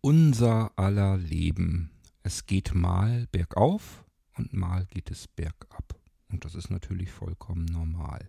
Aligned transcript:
unser 0.00 0.78
aller 0.78 1.16
Leben. 1.18 1.90
Es 2.22 2.46
geht 2.46 2.74
mal 2.74 3.26
bergauf 3.32 4.04
und 4.36 4.52
mal 4.52 4.86
geht 4.86 5.10
es 5.10 5.28
bergab. 5.28 5.94
Und 6.30 6.44
das 6.44 6.54
ist 6.54 6.70
natürlich 6.70 7.10
vollkommen 7.10 7.66
normal. 7.66 8.28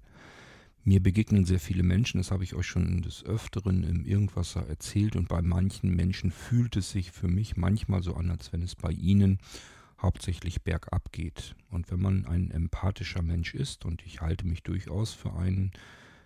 Mir 0.83 1.01
begegnen 1.01 1.45
sehr 1.45 1.59
viele 1.59 1.83
Menschen, 1.83 2.17
das 2.17 2.31
habe 2.31 2.43
ich 2.43 2.55
euch 2.55 2.65
schon 2.65 3.03
des 3.03 3.23
Öfteren 3.23 3.83
im 3.83 4.03
Irgendwasser 4.03 4.67
erzählt, 4.67 5.15
und 5.15 5.27
bei 5.27 5.41
manchen 5.43 5.95
Menschen 5.95 6.31
fühlt 6.31 6.75
es 6.75 6.89
sich 6.89 7.11
für 7.11 7.27
mich 7.27 7.55
manchmal 7.55 8.01
so 8.01 8.15
an, 8.15 8.31
als 8.31 8.51
wenn 8.51 8.63
es 8.63 8.75
bei 8.75 8.91
ihnen 8.91 9.37
hauptsächlich 10.01 10.63
bergab 10.63 11.11
geht. 11.11 11.55
Und 11.69 11.91
wenn 11.91 12.01
man 12.01 12.25
ein 12.25 12.49
empathischer 12.49 13.21
Mensch 13.21 13.53
ist, 13.53 13.85
und 13.85 14.03
ich 14.03 14.21
halte 14.21 14.47
mich 14.47 14.63
durchaus 14.63 15.13
für 15.13 15.33
einen, 15.33 15.71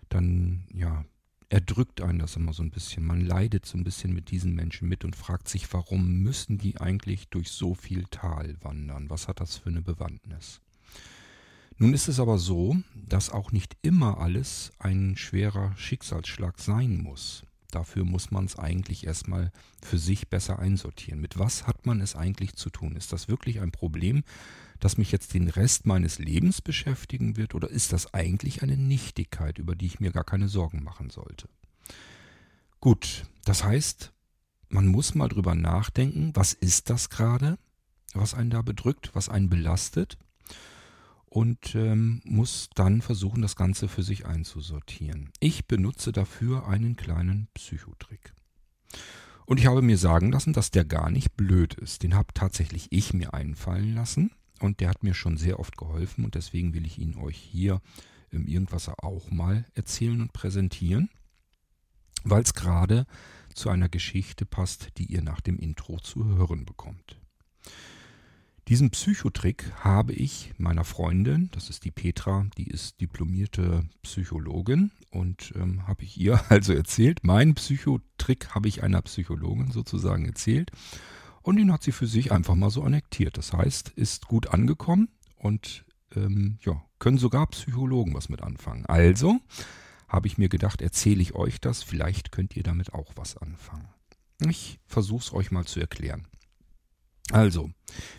dann 0.08 0.64
ja, 0.72 1.04
erdrückt 1.48 2.00
einen 2.00 2.18
das 2.18 2.36
immer 2.36 2.52
so 2.52 2.62
ein 2.62 2.70
bisschen. 2.70 3.04
Man 3.04 3.20
leidet 3.20 3.66
so 3.66 3.78
ein 3.78 3.84
bisschen 3.84 4.12
mit 4.12 4.30
diesen 4.30 4.54
Menschen 4.54 4.88
mit 4.88 5.04
und 5.04 5.14
fragt 5.14 5.48
sich, 5.48 5.72
warum 5.72 6.22
müssen 6.22 6.58
die 6.58 6.80
eigentlich 6.80 7.28
durch 7.28 7.50
so 7.50 7.74
viel 7.74 8.04
Tal 8.10 8.56
wandern? 8.62 9.10
Was 9.10 9.28
hat 9.28 9.40
das 9.40 9.56
für 9.56 9.70
eine 9.70 9.82
Bewandtnis? 9.82 10.60
Nun 11.78 11.92
ist 11.92 12.08
es 12.08 12.20
aber 12.20 12.38
so, 12.38 12.76
dass 12.94 13.30
auch 13.30 13.52
nicht 13.52 13.76
immer 13.82 14.18
alles 14.18 14.72
ein 14.78 15.16
schwerer 15.16 15.76
Schicksalsschlag 15.76 16.58
sein 16.58 17.02
muss. 17.02 17.44
Dafür 17.76 18.06
muss 18.06 18.30
man 18.30 18.46
es 18.46 18.58
eigentlich 18.58 19.06
erstmal 19.06 19.52
für 19.82 19.98
sich 19.98 20.28
besser 20.28 20.58
einsortieren. 20.58 21.20
Mit 21.20 21.38
was 21.38 21.66
hat 21.66 21.84
man 21.84 22.00
es 22.00 22.16
eigentlich 22.16 22.54
zu 22.54 22.70
tun? 22.70 22.96
Ist 22.96 23.12
das 23.12 23.28
wirklich 23.28 23.60
ein 23.60 23.70
Problem, 23.70 24.24
das 24.80 24.96
mich 24.96 25.12
jetzt 25.12 25.34
den 25.34 25.48
Rest 25.48 25.84
meines 25.84 26.18
Lebens 26.18 26.62
beschäftigen 26.62 27.36
wird, 27.36 27.54
oder 27.54 27.68
ist 27.68 27.92
das 27.92 28.14
eigentlich 28.14 28.62
eine 28.62 28.78
Nichtigkeit, 28.78 29.58
über 29.58 29.74
die 29.74 29.84
ich 29.84 30.00
mir 30.00 30.10
gar 30.10 30.24
keine 30.24 30.48
Sorgen 30.48 30.82
machen 30.82 31.10
sollte? 31.10 31.50
Gut, 32.80 33.24
das 33.44 33.62
heißt, 33.62 34.10
man 34.70 34.86
muss 34.86 35.14
mal 35.14 35.28
drüber 35.28 35.54
nachdenken, 35.54 36.30
was 36.32 36.54
ist 36.54 36.88
das 36.88 37.10
gerade, 37.10 37.58
was 38.14 38.32
einen 38.32 38.48
da 38.48 38.62
bedrückt, 38.62 39.10
was 39.12 39.28
einen 39.28 39.50
belastet, 39.50 40.16
und 41.26 41.74
ähm, 41.74 42.22
muss 42.24 42.70
dann 42.74 43.02
versuchen, 43.02 43.42
das 43.42 43.56
Ganze 43.56 43.88
für 43.88 44.02
sich 44.02 44.26
einzusortieren. 44.26 45.30
Ich 45.40 45.66
benutze 45.66 46.12
dafür 46.12 46.68
einen 46.68 46.96
kleinen 46.96 47.48
Psychotrick. 47.54 48.32
Und 49.44 49.60
ich 49.60 49.66
habe 49.66 49.82
mir 49.82 49.98
sagen 49.98 50.32
lassen, 50.32 50.52
dass 50.52 50.70
der 50.70 50.84
gar 50.84 51.10
nicht 51.10 51.36
blöd 51.36 51.74
ist. 51.74 52.02
Den 52.02 52.14
habe 52.14 52.34
tatsächlich 52.34 52.88
ich 52.90 53.12
mir 53.12 53.34
einfallen 53.34 53.94
lassen. 53.94 54.32
Und 54.60 54.80
der 54.80 54.88
hat 54.88 55.02
mir 55.02 55.14
schon 55.14 55.36
sehr 55.36 55.60
oft 55.60 55.76
geholfen 55.76 56.24
und 56.24 56.34
deswegen 56.34 56.72
will 56.72 56.86
ich 56.86 56.98
ihn 56.98 57.16
euch 57.16 57.36
hier 57.36 57.82
im 58.30 58.46
Irgendwasser 58.46 59.04
auch 59.04 59.30
mal 59.30 59.66
erzählen 59.74 60.20
und 60.20 60.32
präsentieren, 60.32 61.10
weil 62.24 62.42
es 62.42 62.54
gerade 62.54 63.06
zu 63.54 63.68
einer 63.70 63.88
Geschichte 63.88 64.46
passt, 64.46 64.98
die 64.98 65.04
ihr 65.04 65.22
nach 65.22 65.40
dem 65.40 65.58
Intro 65.58 65.98
zu 66.00 66.24
hören 66.24 66.64
bekommt. 66.64 67.20
Diesen 68.68 68.90
Psychotrick 68.90 69.72
habe 69.84 70.12
ich 70.12 70.52
meiner 70.58 70.82
Freundin, 70.82 71.50
das 71.52 71.70
ist 71.70 71.84
die 71.84 71.92
Petra, 71.92 72.46
die 72.58 72.66
ist 72.66 73.00
diplomierte 73.00 73.88
Psychologin 74.02 74.90
und 75.10 75.52
ähm, 75.54 75.86
habe 75.86 76.02
ich 76.02 76.20
ihr 76.20 76.40
also 76.50 76.72
erzählt. 76.72 77.22
Meinen 77.22 77.54
Psychotrick 77.54 78.56
habe 78.56 78.66
ich 78.66 78.82
einer 78.82 79.02
Psychologin 79.02 79.70
sozusagen 79.70 80.26
erzählt 80.26 80.72
und 81.42 81.58
ihn 81.58 81.72
hat 81.72 81.84
sie 81.84 81.92
für 81.92 82.08
sich 82.08 82.32
einfach 82.32 82.56
mal 82.56 82.70
so 82.70 82.82
annektiert. 82.82 83.38
Das 83.38 83.52
heißt, 83.52 83.90
ist 83.90 84.26
gut 84.26 84.48
angekommen 84.48 85.10
und 85.36 85.84
ähm, 86.16 86.58
ja, 86.62 86.82
können 86.98 87.18
sogar 87.18 87.46
Psychologen 87.46 88.14
was 88.14 88.28
mit 88.28 88.42
anfangen. 88.42 88.84
Also 88.86 89.38
habe 90.08 90.26
ich 90.26 90.38
mir 90.38 90.48
gedacht, 90.48 90.82
erzähle 90.82 91.22
ich 91.22 91.36
euch 91.36 91.60
das, 91.60 91.84
vielleicht 91.84 92.32
könnt 92.32 92.56
ihr 92.56 92.64
damit 92.64 92.94
auch 92.94 93.12
was 93.14 93.36
anfangen. 93.36 93.88
Ich 94.44 94.80
versuche 94.86 95.22
es 95.22 95.32
euch 95.32 95.52
mal 95.52 95.66
zu 95.66 95.78
erklären. 95.78 96.26
Also, 97.32 97.70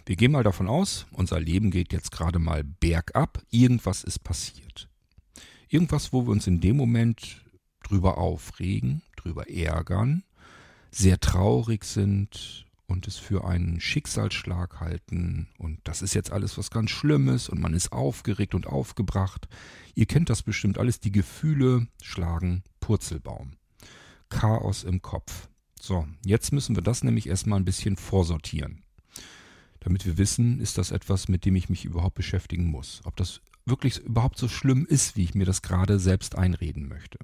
wir 0.05 0.15
gehen 0.15 0.31
mal 0.31 0.43
davon 0.43 0.67
aus, 0.67 1.05
unser 1.11 1.39
Leben 1.39 1.71
geht 1.71 1.93
jetzt 1.93 2.11
gerade 2.11 2.39
mal 2.39 2.63
bergab, 2.63 3.41
irgendwas 3.49 4.03
ist 4.03 4.23
passiert. 4.23 4.89
Irgendwas, 5.69 6.13
wo 6.13 6.25
wir 6.25 6.31
uns 6.31 6.47
in 6.47 6.59
dem 6.59 6.77
Moment 6.77 7.41
drüber 7.83 8.17
aufregen, 8.17 9.01
drüber 9.15 9.49
ärgern, 9.49 10.23
sehr 10.91 11.19
traurig 11.19 11.83
sind, 11.83 12.67
und 12.87 13.07
es 13.07 13.17
für 13.17 13.45
einen 13.45 13.79
Schicksalsschlag 13.79 14.79
halten 14.79 15.49
und 15.57 15.79
das 15.83 16.01
ist 16.01 16.13
jetzt 16.13 16.31
alles 16.31 16.57
was 16.57 16.71
ganz 16.71 16.89
Schlimmes 16.89 17.49
und 17.49 17.59
man 17.59 17.73
ist 17.73 17.91
aufgeregt 17.91 18.55
und 18.55 18.65
aufgebracht. 18.65 19.47
Ihr 19.93 20.05
kennt 20.05 20.29
das 20.29 20.41
bestimmt 20.41 20.77
alles, 20.77 20.99
die 20.99 21.11
Gefühle 21.11 21.87
schlagen 22.01 22.63
Purzelbaum. 22.79 23.57
Chaos 24.29 24.83
im 24.83 25.01
Kopf. 25.01 25.49
So, 25.79 26.07
jetzt 26.25 26.51
müssen 26.53 26.75
wir 26.75 26.83
das 26.83 27.03
nämlich 27.03 27.27
erstmal 27.27 27.59
ein 27.59 27.65
bisschen 27.65 27.97
vorsortieren. 27.97 28.83
Damit 29.87 30.05
wir 30.05 30.17
wissen, 30.17 30.59
ist 30.59 30.77
das 30.77 30.91
etwas, 30.91 31.29
mit 31.29 31.45
dem 31.45 31.55
ich 31.55 31.69
mich 31.69 31.85
überhaupt 31.85 32.15
beschäftigen 32.15 32.65
muss. 32.65 32.99
Ob 33.05 33.15
das 33.15 33.39
wirklich 33.65 33.99
überhaupt 33.99 34.37
so 34.37 34.49
schlimm 34.49 34.85
ist, 34.85 35.15
wie 35.15 35.23
ich 35.23 35.33
mir 35.33 35.45
das 35.45 35.61
gerade 35.61 35.97
selbst 35.97 36.37
einreden 36.37 36.89
möchte. 36.89 37.19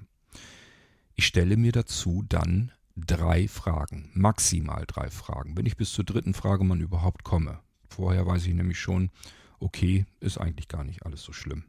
Ich 1.14 1.26
stelle 1.26 1.58
mir 1.58 1.72
dazu 1.72 2.24
dann 2.26 2.72
drei 2.96 3.48
Fragen, 3.48 4.08
maximal 4.14 4.84
drei 4.86 5.10
Fragen, 5.10 5.58
wenn 5.58 5.66
ich 5.66 5.76
bis 5.76 5.92
zur 5.92 6.06
dritten 6.06 6.32
Frage 6.32 6.64
mal 6.64 6.80
überhaupt 6.80 7.22
komme. 7.22 7.60
Vorher 7.86 8.26
weiß 8.26 8.46
ich 8.46 8.54
nämlich 8.54 8.80
schon, 8.80 9.10
okay, 9.60 10.06
ist 10.20 10.38
eigentlich 10.38 10.68
gar 10.68 10.84
nicht 10.84 11.04
alles 11.04 11.22
so 11.22 11.34
schlimm. 11.34 11.64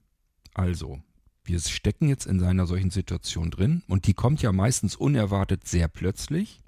Also, 0.53 1.01
wir 1.43 1.59
stecken 1.59 2.07
jetzt 2.07 2.25
in 2.25 2.41
einer 2.41 2.67
solchen 2.67 2.91
Situation 2.91 3.51
drin 3.51 3.83
und 3.89 4.07
die 4.07 4.13
kommt 4.13 4.41
ja 4.41 4.53
meistens 4.53 4.95
unerwartet 4.95 5.67
sehr 5.67 5.89
plötzlich 5.89 6.61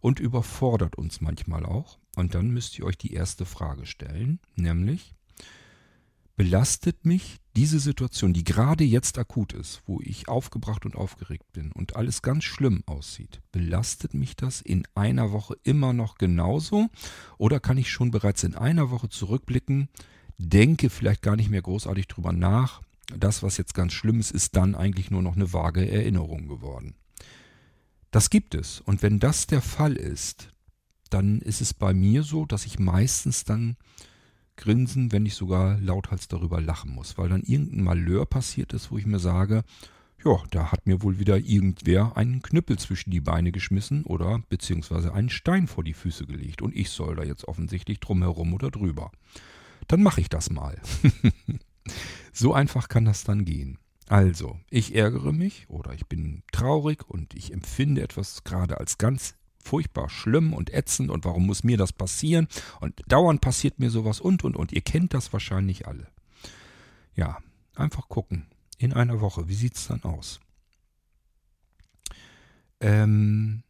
und 0.00 0.18
überfordert 0.18 0.98
uns 0.98 1.20
manchmal 1.20 1.64
auch. 1.64 2.00
Und 2.16 2.34
dann 2.34 2.50
müsst 2.50 2.78
ihr 2.78 2.86
euch 2.86 2.96
die 2.96 3.12
erste 3.12 3.44
Frage 3.44 3.84
stellen, 3.86 4.40
nämlich, 4.56 5.14
belastet 6.34 7.04
mich 7.04 7.36
diese 7.54 7.78
Situation, 7.78 8.32
die 8.32 8.42
gerade 8.42 8.84
jetzt 8.84 9.18
akut 9.18 9.52
ist, 9.52 9.82
wo 9.86 10.00
ich 10.02 10.26
aufgebracht 10.26 10.86
und 10.86 10.96
aufgeregt 10.96 11.52
bin 11.52 11.72
und 11.72 11.94
alles 11.94 12.22
ganz 12.22 12.44
schlimm 12.44 12.82
aussieht, 12.86 13.42
belastet 13.52 14.14
mich 14.14 14.34
das 14.34 14.62
in 14.62 14.88
einer 14.94 15.30
Woche 15.30 15.58
immer 15.62 15.92
noch 15.92 16.16
genauso? 16.16 16.88
Oder 17.36 17.60
kann 17.60 17.78
ich 17.78 17.90
schon 17.90 18.10
bereits 18.10 18.44
in 18.44 18.54
einer 18.54 18.90
Woche 18.90 19.10
zurückblicken, 19.10 19.88
denke 20.38 20.88
vielleicht 20.88 21.20
gar 21.20 21.36
nicht 21.36 21.50
mehr 21.50 21.62
großartig 21.62 22.08
drüber 22.08 22.32
nach, 22.32 22.80
das, 23.14 23.42
was 23.42 23.58
jetzt 23.58 23.74
ganz 23.74 23.92
schlimm 23.92 24.20
ist, 24.20 24.30
ist 24.30 24.56
dann 24.56 24.74
eigentlich 24.74 25.10
nur 25.10 25.22
noch 25.22 25.36
eine 25.36 25.52
vage 25.52 25.88
Erinnerung 25.88 26.48
geworden. 26.48 26.94
Das 28.10 28.30
gibt 28.30 28.54
es. 28.54 28.80
Und 28.80 29.02
wenn 29.02 29.20
das 29.20 29.46
der 29.46 29.60
Fall 29.60 29.96
ist, 29.96 30.48
dann 31.08 31.40
ist 31.40 31.60
es 31.60 31.74
bei 31.74 31.94
mir 31.94 32.22
so, 32.22 32.46
dass 32.46 32.66
ich 32.66 32.78
meistens 32.78 33.44
dann 33.44 33.76
grinsen, 34.56 35.12
wenn 35.12 35.26
ich 35.26 35.34
sogar 35.34 35.78
lauthals 35.80 36.28
darüber 36.28 36.60
lachen 36.60 36.90
muss, 36.90 37.18
weil 37.18 37.28
dann 37.28 37.42
irgendein 37.42 37.84
Malheur 37.84 38.26
passiert 38.26 38.72
ist, 38.72 38.90
wo 38.90 38.98
ich 38.98 39.06
mir 39.06 39.18
sage, 39.18 39.64
ja, 40.24 40.42
da 40.50 40.72
hat 40.72 40.86
mir 40.86 41.02
wohl 41.02 41.18
wieder 41.18 41.38
irgendwer 41.38 42.16
einen 42.16 42.42
Knüppel 42.42 42.78
zwischen 42.78 43.10
die 43.10 43.20
Beine 43.20 43.52
geschmissen 43.52 44.04
oder 44.04 44.42
beziehungsweise 44.48 45.12
einen 45.12 45.30
Stein 45.30 45.68
vor 45.68 45.84
die 45.84 45.92
Füße 45.92 46.26
gelegt 46.26 46.62
und 46.62 46.74
ich 46.74 46.90
soll 46.90 47.16
da 47.16 47.22
jetzt 47.22 47.46
offensichtlich 47.46 48.00
drumherum 48.00 48.54
oder 48.54 48.70
drüber. 48.70 49.12
Dann 49.86 50.02
mache 50.02 50.20
ich 50.20 50.28
das 50.28 50.50
mal. 50.50 50.80
so 52.32 52.54
einfach 52.54 52.88
kann 52.88 53.04
das 53.04 53.24
dann 53.24 53.44
gehen. 53.44 53.78
Also, 54.08 54.58
ich 54.70 54.94
ärgere 54.94 55.32
mich 55.32 55.68
oder 55.68 55.92
ich 55.92 56.06
bin 56.06 56.42
traurig 56.52 57.08
und 57.08 57.34
ich 57.34 57.52
empfinde 57.52 58.02
etwas 58.02 58.44
gerade 58.44 58.78
als 58.78 58.98
ganz 58.98 59.34
furchtbar 59.66 60.08
schlimm 60.08 60.54
und 60.54 60.72
ätzend 60.72 61.10
und 61.10 61.24
warum 61.24 61.46
muss 61.46 61.64
mir 61.64 61.76
das 61.76 61.92
passieren 61.92 62.48
und 62.80 63.02
dauernd 63.06 63.40
passiert 63.40 63.78
mir 63.78 63.90
sowas 63.90 64.20
und 64.20 64.44
und 64.44 64.56
und. 64.56 64.72
Ihr 64.72 64.80
kennt 64.80 65.12
das 65.12 65.32
wahrscheinlich 65.32 65.86
alle. 65.86 66.06
Ja, 67.14 67.38
einfach 67.74 68.08
gucken. 68.08 68.46
In 68.78 68.92
einer 68.92 69.20
Woche, 69.20 69.48
wie 69.48 69.54
sieht 69.54 69.76
es 69.76 69.88
dann 69.88 70.02
aus? 70.04 70.40
Ähm, 72.80 73.62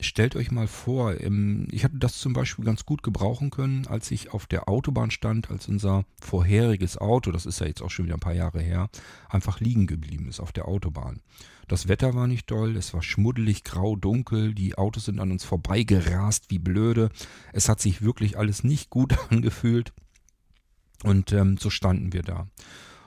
stellt 0.00 0.36
euch 0.36 0.50
mal 0.50 0.66
vor, 0.66 1.14
ich 1.14 1.84
hatte 1.84 1.98
das 1.98 2.18
zum 2.18 2.32
Beispiel 2.32 2.64
ganz 2.64 2.84
gut 2.84 3.02
gebrauchen 3.02 3.50
können, 3.50 3.86
als 3.86 4.10
ich 4.10 4.32
auf 4.32 4.46
der 4.46 4.68
Autobahn 4.68 5.10
stand, 5.10 5.50
als 5.50 5.68
unser 5.68 6.04
vorheriges 6.20 6.98
Auto, 6.98 7.30
das 7.30 7.46
ist 7.46 7.60
ja 7.60 7.66
jetzt 7.66 7.82
auch 7.82 7.90
schon 7.90 8.06
wieder 8.06 8.16
ein 8.16 8.20
paar 8.20 8.34
Jahre 8.34 8.60
her, 8.60 8.88
einfach 9.28 9.60
liegen 9.60 9.86
geblieben 9.86 10.28
ist 10.28 10.40
auf 10.40 10.52
der 10.52 10.68
Autobahn. 10.68 11.20
Das 11.68 11.88
Wetter 11.88 12.14
war 12.14 12.26
nicht 12.26 12.50
doll, 12.50 12.76
es 12.76 12.92
war 12.92 13.02
schmuddelig, 13.02 13.64
grau, 13.64 13.96
dunkel, 13.96 14.54
die 14.54 14.76
Autos 14.76 15.06
sind 15.06 15.18
an 15.18 15.30
uns 15.30 15.44
vorbeigerast 15.44 16.50
wie 16.50 16.58
blöde. 16.58 17.10
Es 17.52 17.68
hat 17.68 17.80
sich 17.80 18.02
wirklich 18.02 18.36
alles 18.36 18.64
nicht 18.64 18.90
gut 18.90 19.16
angefühlt. 19.30 19.92
Und 21.02 21.32
ähm, 21.32 21.56
so 21.58 21.70
standen 21.70 22.12
wir 22.12 22.22
da. 22.22 22.48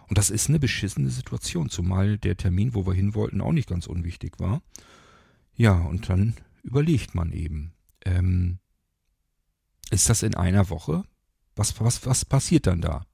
Und 0.08 0.18
das 0.18 0.30
ist 0.30 0.50
eine 0.50 0.60
beschissene 0.60 1.10
Situation, 1.10 1.70
zumal 1.70 2.18
der 2.18 2.38
Termin, 2.38 2.74
wo 2.74 2.86
wir 2.86 2.94
hin 2.94 3.14
wollten, 3.14 3.42
auch 3.42 3.52
nicht 3.52 3.70
ganz 3.70 3.88
unwichtig 3.88 4.40
war. 4.40 4.62
Ja, 5.56 5.74
und 5.74 6.10
dann 6.10 6.36
überlegt 6.68 7.16
man 7.16 7.32
eben, 7.32 7.74
ähm, 8.06 8.60
ist 9.90 10.10
das 10.10 10.22
in 10.22 10.36
einer 10.36 10.70
Woche? 10.70 11.04
Was, 11.56 11.80
was, 11.80 12.06
was 12.06 12.26
passiert 12.26 12.68
dann 12.68 12.82
da? 12.82 13.06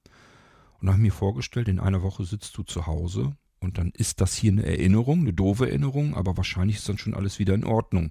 Und 0.80 0.90
habe 0.90 0.98
mir 0.98 1.12
vorgestellt, 1.12 1.68
in 1.68 1.78
einer 1.78 2.02
Woche 2.02 2.24
sitzt 2.24 2.58
du 2.58 2.64
zu 2.64 2.86
Hause 2.86 3.36
und 3.60 3.78
dann 3.78 3.90
ist 3.92 4.20
das 4.20 4.34
hier 4.34 4.52
eine 4.52 4.66
Erinnerung, 4.66 5.20
eine 5.20 5.32
doofe 5.32 5.68
Erinnerung, 5.68 6.14
aber 6.14 6.36
wahrscheinlich 6.36 6.76
ist 6.76 6.88
dann 6.88 6.98
schon 6.98 7.14
alles 7.14 7.38
wieder 7.38 7.54
in 7.54 7.64
Ordnung. 7.64 8.10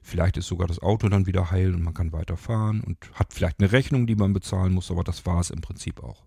Vielleicht 0.00 0.36
ist 0.36 0.46
sogar 0.46 0.68
das 0.68 0.78
Auto 0.78 1.08
dann 1.08 1.26
wieder 1.26 1.50
heil 1.50 1.74
und 1.74 1.82
man 1.82 1.92
kann 1.92 2.12
weiterfahren 2.12 2.80
und 2.80 3.10
hat 3.14 3.34
vielleicht 3.34 3.58
eine 3.58 3.72
Rechnung, 3.72 4.06
die 4.06 4.14
man 4.14 4.32
bezahlen 4.32 4.72
muss, 4.72 4.90
aber 4.90 5.02
das 5.02 5.26
war 5.26 5.40
es 5.40 5.50
im 5.50 5.60
Prinzip 5.60 6.02
auch. 6.02 6.24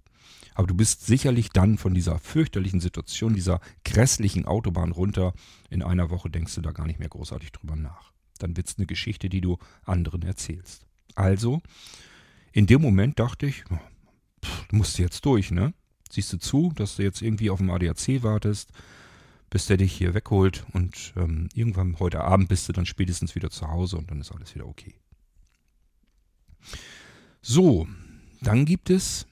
Aber 0.53 0.67
du 0.67 0.75
bist 0.75 1.05
sicherlich 1.05 1.49
dann 1.51 1.77
von 1.77 1.93
dieser 1.93 2.19
fürchterlichen 2.19 2.81
Situation, 2.81 3.33
dieser 3.33 3.61
grässlichen 3.85 4.45
Autobahn 4.45 4.91
runter. 4.91 5.33
In 5.69 5.81
einer 5.81 6.09
Woche 6.09 6.29
denkst 6.29 6.55
du 6.55 6.61
da 6.61 6.73
gar 6.73 6.85
nicht 6.85 6.99
mehr 6.99 7.07
großartig 7.07 7.53
drüber 7.53 7.77
nach. 7.77 8.11
Dann 8.39 8.57
wird 8.57 8.67
es 8.67 8.77
eine 8.77 8.87
Geschichte, 8.87 9.29
die 9.29 9.41
du 9.41 9.57
anderen 9.85 10.23
erzählst. 10.23 10.85
Also, 11.15 11.61
in 12.51 12.65
dem 12.65 12.81
Moment 12.81 13.19
dachte 13.19 13.45
ich, 13.45 13.63
pff, 14.43 14.67
du 14.67 14.75
musst 14.75 14.97
jetzt 14.97 15.25
durch, 15.25 15.51
ne? 15.51 15.73
Siehst 16.11 16.33
du 16.33 16.37
zu, 16.37 16.71
dass 16.75 16.95
du 16.95 17.03
jetzt 17.03 17.21
irgendwie 17.21 17.51
auf 17.51 17.59
dem 17.59 17.69
ADAC 17.69 18.23
wartest, 18.23 18.71
bis 19.49 19.67
der 19.67 19.77
dich 19.77 19.93
hier 19.93 20.13
wegholt 20.13 20.65
und 20.73 21.13
ähm, 21.15 21.49
irgendwann 21.53 21.99
heute 21.99 22.21
Abend 22.21 22.49
bist 22.49 22.67
du 22.67 22.73
dann 22.73 22.85
spätestens 22.85 23.35
wieder 23.35 23.49
zu 23.51 23.67
Hause 23.67 23.97
und 23.97 24.09
dann 24.09 24.21
ist 24.21 24.31
alles 24.31 24.55
wieder 24.55 24.67
okay. 24.67 24.95
So, 27.41 27.87
dann 28.41 28.65
gibt 28.65 28.89
es, 28.89 29.27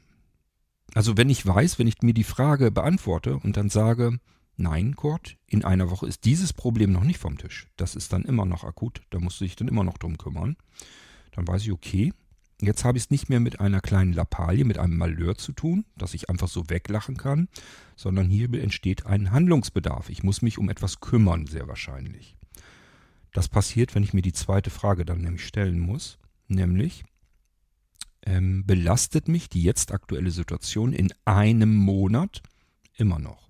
also 0.94 1.18
wenn 1.18 1.30
ich 1.30 1.46
weiß, 1.46 1.80
wenn 1.80 1.88
ich 1.88 2.02
mir 2.02 2.14
die 2.14 2.24
Frage 2.24 2.72
beantworte 2.72 3.38
und 3.38 3.58
dann 3.58 3.70
sage, 3.70 4.20
nein, 4.58 4.96
Kurt, 4.96 5.38
in 5.48 5.64
einer 5.64 5.90
Woche 5.90 6.08
ist 6.08 6.26
dieses 6.26 6.54
Problem 6.54 6.92
noch 6.92 7.04
nicht 7.04 7.20
vom 7.20 7.38
Tisch. 7.38 7.68
Das 7.78 7.96
ist 7.96 8.12
dann 8.14 8.26
immer 8.26 8.46
noch 8.46 8.64
akut, 8.64 9.02
da 9.10 9.20
musst 9.20 9.40
du 9.40 9.46
dich 9.46 9.56
dann 9.56 9.68
immer 9.68 9.84
noch 9.84 9.98
drum 9.98 10.18
kümmern. 10.18 10.58
Dann 11.32 11.48
weiß 11.48 11.64
ich, 11.64 11.72
okay, 11.72 12.14
Jetzt 12.60 12.84
habe 12.84 12.98
ich 12.98 13.06
es 13.06 13.10
nicht 13.12 13.30
mehr 13.30 13.40
mit 13.40 13.60
einer 13.60 13.82
kleinen 13.82 14.14
Lappalie, 14.14 14.66
mit 14.66 14.80
einem 14.80 14.98
Malheur 14.98 15.38
zu 15.38 15.52
tun, 15.52 15.86
dass 15.96 16.16
ich 16.16 16.30
einfach 16.30 16.48
so 16.48 16.70
weglachen 16.70 17.16
kann, 17.16 17.50
sondern 17.96 18.30
hier 18.30 18.52
entsteht 18.52 19.06
ein 19.06 19.32
Handlungsbedarf. 19.32 20.10
Ich 20.10 20.24
muss 20.24 20.42
mich 20.42 20.58
um 20.58 20.70
etwas 20.70 21.00
kümmern, 21.00 21.46
sehr 21.46 21.68
wahrscheinlich. 21.68 22.36
Das 23.32 23.48
passiert, 23.48 23.94
wenn 23.94 24.02
ich 24.02 24.14
mir 24.14 24.24
die 24.24 24.34
zweite 24.34 24.72
Frage 24.72 25.06
dann 25.06 25.22
nämlich 25.22 25.46
stellen 25.46 25.80
muss, 25.80 26.18
nämlich 26.48 27.04
ähm, 28.24 28.66
belastet 28.66 29.28
mich 29.28 29.50
die 29.50 29.62
jetzt 29.62 29.92
aktuelle 29.92 30.32
Situation 30.32 30.94
in 30.94 31.14
einem 31.26 31.76
Monat 31.76 32.42
immer 32.96 33.20
noch? 33.20 33.47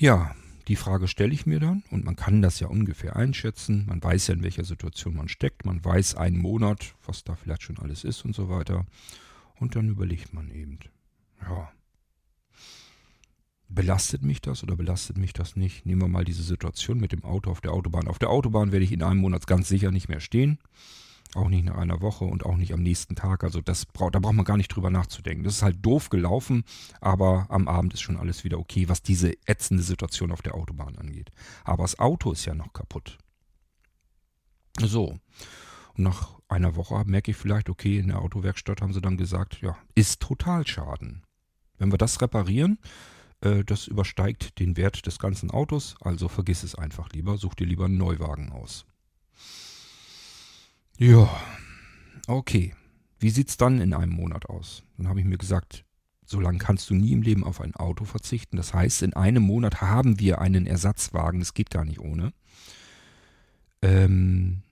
Ja, 0.00 0.32
die 0.68 0.76
Frage 0.76 1.08
stelle 1.08 1.34
ich 1.34 1.44
mir 1.44 1.58
dann 1.58 1.82
und 1.90 2.04
man 2.04 2.14
kann 2.14 2.40
das 2.40 2.60
ja 2.60 2.68
ungefähr 2.68 3.16
einschätzen. 3.16 3.84
Man 3.88 4.00
weiß 4.00 4.28
ja, 4.28 4.34
in 4.34 4.44
welcher 4.44 4.62
Situation 4.62 5.16
man 5.16 5.28
steckt. 5.28 5.66
Man 5.66 5.84
weiß 5.84 6.14
einen 6.14 6.38
Monat, 6.38 6.94
was 7.04 7.24
da 7.24 7.34
vielleicht 7.34 7.64
schon 7.64 7.78
alles 7.78 8.04
ist 8.04 8.24
und 8.24 8.32
so 8.32 8.48
weiter. 8.48 8.86
Und 9.58 9.74
dann 9.74 9.88
überlegt 9.88 10.32
man 10.32 10.52
eben, 10.52 10.78
ja, 11.42 11.72
belastet 13.68 14.22
mich 14.22 14.40
das 14.40 14.62
oder 14.62 14.76
belastet 14.76 15.18
mich 15.18 15.32
das 15.32 15.56
nicht? 15.56 15.84
Nehmen 15.84 16.02
wir 16.02 16.08
mal 16.08 16.24
diese 16.24 16.44
Situation 16.44 17.00
mit 17.00 17.10
dem 17.10 17.24
Auto 17.24 17.50
auf 17.50 17.60
der 17.60 17.72
Autobahn. 17.72 18.06
Auf 18.06 18.20
der 18.20 18.30
Autobahn 18.30 18.70
werde 18.70 18.84
ich 18.84 18.92
in 18.92 19.02
einem 19.02 19.20
Monat 19.20 19.48
ganz 19.48 19.66
sicher 19.66 19.90
nicht 19.90 20.08
mehr 20.08 20.20
stehen. 20.20 20.60
Auch 21.34 21.48
nicht 21.48 21.64
nach 21.64 21.76
einer 21.76 22.00
Woche 22.00 22.24
und 22.24 22.46
auch 22.46 22.56
nicht 22.56 22.72
am 22.72 22.82
nächsten 22.82 23.14
Tag. 23.14 23.44
Also 23.44 23.60
das 23.60 23.84
braucht, 23.84 24.14
da 24.14 24.18
braucht 24.18 24.34
man 24.34 24.44
gar 24.44 24.56
nicht 24.56 24.68
drüber 24.68 24.90
nachzudenken. 24.90 25.44
Das 25.44 25.56
ist 25.56 25.62
halt 25.62 25.84
doof 25.84 26.08
gelaufen, 26.08 26.64
aber 27.00 27.46
am 27.50 27.68
Abend 27.68 27.94
ist 27.94 28.00
schon 28.00 28.16
alles 28.16 28.44
wieder 28.44 28.58
okay, 28.58 28.88
was 28.88 29.02
diese 29.02 29.34
ätzende 29.46 29.82
Situation 29.82 30.32
auf 30.32 30.42
der 30.42 30.54
Autobahn 30.54 30.96
angeht. 30.96 31.30
Aber 31.64 31.84
das 31.84 31.98
Auto 31.98 32.32
ist 32.32 32.46
ja 32.46 32.54
noch 32.54 32.72
kaputt. 32.72 33.18
So. 34.80 35.18
Und 35.96 36.04
nach 36.04 36.38
einer 36.48 36.76
Woche 36.76 37.02
merke 37.04 37.32
ich 37.32 37.36
vielleicht, 37.36 37.68
okay, 37.68 37.98
in 37.98 38.08
der 38.08 38.22
Autowerkstatt 38.22 38.80
haben 38.80 38.94
sie 38.94 39.02
dann 39.02 39.16
gesagt, 39.16 39.60
ja, 39.60 39.76
ist 39.94 40.20
Totalschaden. 40.20 41.24
Wenn 41.76 41.92
wir 41.92 41.98
das 41.98 42.20
reparieren, 42.22 42.78
äh, 43.40 43.64
das 43.64 43.86
übersteigt 43.86 44.58
den 44.58 44.76
Wert 44.76 45.06
des 45.06 45.18
ganzen 45.18 45.50
Autos, 45.50 45.96
also 46.00 46.28
vergiss 46.28 46.62
es 46.62 46.74
einfach 46.74 47.10
lieber, 47.10 47.36
such 47.36 47.54
dir 47.54 47.66
lieber 47.66 47.84
einen 47.84 47.98
Neuwagen 47.98 48.50
aus. 48.52 48.86
Ja, 50.98 51.30
okay. 52.26 52.74
Wie 53.20 53.30
sieht's 53.30 53.56
dann 53.56 53.80
in 53.80 53.94
einem 53.94 54.12
Monat 54.12 54.46
aus? 54.46 54.82
Dann 54.96 55.08
habe 55.08 55.20
ich 55.20 55.26
mir 55.26 55.38
gesagt, 55.38 55.84
so 56.26 56.40
lange 56.40 56.58
kannst 56.58 56.90
du 56.90 56.94
nie 56.94 57.12
im 57.12 57.22
Leben 57.22 57.44
auf 57.44 57.60
ein 57.60 57.76
Auto 57.76 58.04
verzichten. 58.04 58.56
Das 58.56 58.74
heißt, 58.74 59.02
in 59.02 59.14
einem 59.14 59.44
Monat 59.44 59.80
haben 59.80 60.18
wir 60.18 60.40
einen 60.40 60.66
Ersatzwagen. 60.66 61.38
Das 61.38 61.54
geht 61.54 61.70
gar 61.70 61.84
nicht 61.84 62.00
ohne. 62.00 62.32
Ähm, 63.80 64.62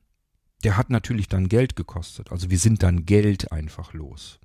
der 0.64 0.76
hat 0.76 0.90
natürlich 0.90 1.28
dann 1.28 1.49
Geld 1.49 1.76
gekostet. 1.76 2.32
Also 2.32 2.50
wir 2.50 2.58
sind 2.58 2.82
dann 2.82 3.06
Geld 3.06 3.52
einfach 3.52 3.93
los. 3.93 4.40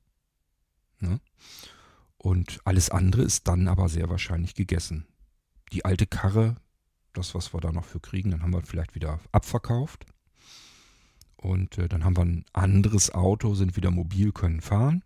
Ne? 0.99 1.19
Und 2.17 2.59
alles 2.63 2.91
andere 2.91 3.23
ist 3.23 3.47
dann 3.47 3.67
aber 3.67 3.89
sehr 3.89 4.07
wahrscheinlich 4.07 4.53
gegessen. 4.53 5.07
Die 5.73 5.83
alte 5.83 6.05
Karre, 6.05 6.57
das, 7.13 7.33
was 7.33 7.55
wir 7.55 7.59
da 7.59 7.71
noch 7.71 7.85
für 7.85 7.99
kriegen, 7.99 8.29
dann 8.29 8.43
haben 8.43 8.53
wir 8.53 8.61
vielleicht 8.61 8.93
wieder 8.93 9.19
abverkauft. 9.31 10.05
Und 11.41 11.77
äh, 11.79 11.89
dann 11.89 12.05
haben 12.05 12.15
wir 12.15 12.23
ein 12.23 12.45
anderes 12.53 13.13
Auto, 13.13 13.55
sind 13.55 13.75
wieder 13.75 13.91
mobil, 13.91 14.31
können 14.31 14.61
fahren 14.61 15.03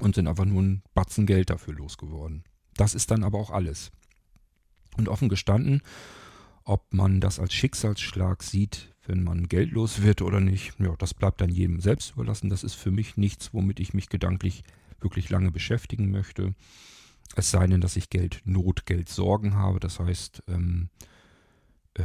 und 0.00 0.14
sind 0.14 0.26
einfach 0.26 0.46
nur 0.46 0.62
ein 0.62 0.82
Batzen 0.94 1.26
Geld 1.26 1.50
dafür 1.50 1.74
losgeworden. 1.74 2.44
Das 2.74 2.94
ist 2.94 3.10
dann 3.10 3.22
aber 3.22 3.38
auch 3.38 3.50
alles. 3.50 3.92
Und 4.96 5.08
offen 5.08 5.28
gestanden, 5.28 5.82
ob 6.64 6.92
man 6.92 7.20
das 7.20 7.38
als 7.38 7.52
Schicksalsschlag 7.52 8.42
sieht, 8.42 8.94
wenn 9.06 9.22
man 9.22 9.48
geldlos 9.48 10.02
wird 10.02 10.22
oder 10.22 10.40
nicht, 10.40 10.72
ja, 10.80 10.94
das 10.96 11.12
bleibt 11.12 11.42
dann 11.42 11.50
jedem 11.50 11.80
selbst 11.80 12.12
überlassen. 12.12 12.48
Das 12.48 12.64
ist 12.64 12.74
für 12.74 12.90
mich 12.90 13.18
nichts, 13.18 13.52
womit 13.52 13.80
ich 13.80 13.92
mich 13.92 14.08
gedanklich 14.08 14.64
wirklich 15.00 15.28
lange 15.28 15.50
beschäftigen 15.50 16.10
möchte. 16.10 16.54
Es 17.36 17.50
sei 17.50 17.66
denn, 17.66 17.82
dass 17.82 17.96
ich 17.96 18.08
Geld, 18.08 18.40
Not, 18.44 18.86
Geld, 18.86 19.10
Sorgen 19.10 19.54
habe. 19.56 19.80
Das 19.80 20.00
heißt, 20.00 20.44
ähm, 20.48 20.88
äh, 21.00 21.04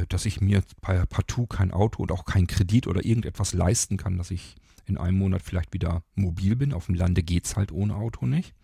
dass 0.08 0.26
ich 0.26 0.40
mir 0.40 0.62
partout 0.80 1.46
kein 1.46 1.72
Auto 1.72 2.02
und 2.02 2.12
auch 2.12 2.24
kein 2.24 2.46
Kredit 2.46 2.86
oder 2.86 3.04
irgendetwas 3.04 3.52
leisten 3.52 3.96
kann, 3.96 4.18
dass 4.18 4.30
ich 4.30 4.56
in 4.86 4.96
einem 4.96 5.18
Monat 5.18 5.42
vielleicht 5.42 5.72
wieder 5.72 6.02
mobil 6.14 6.56
bin. 6.56 6.72
Auf 6.72 6.86
dem 6.86 6.94
Lande 6.94 7.22
geht 7.22 7.46
es 7.46 7.56
halt 7.56 7.72
ohne 7.72 7.94
Auto 7.94 8.26
nicht. 8.26 8.54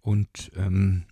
Und 0.00 0.52
ähm, 0.56 1.04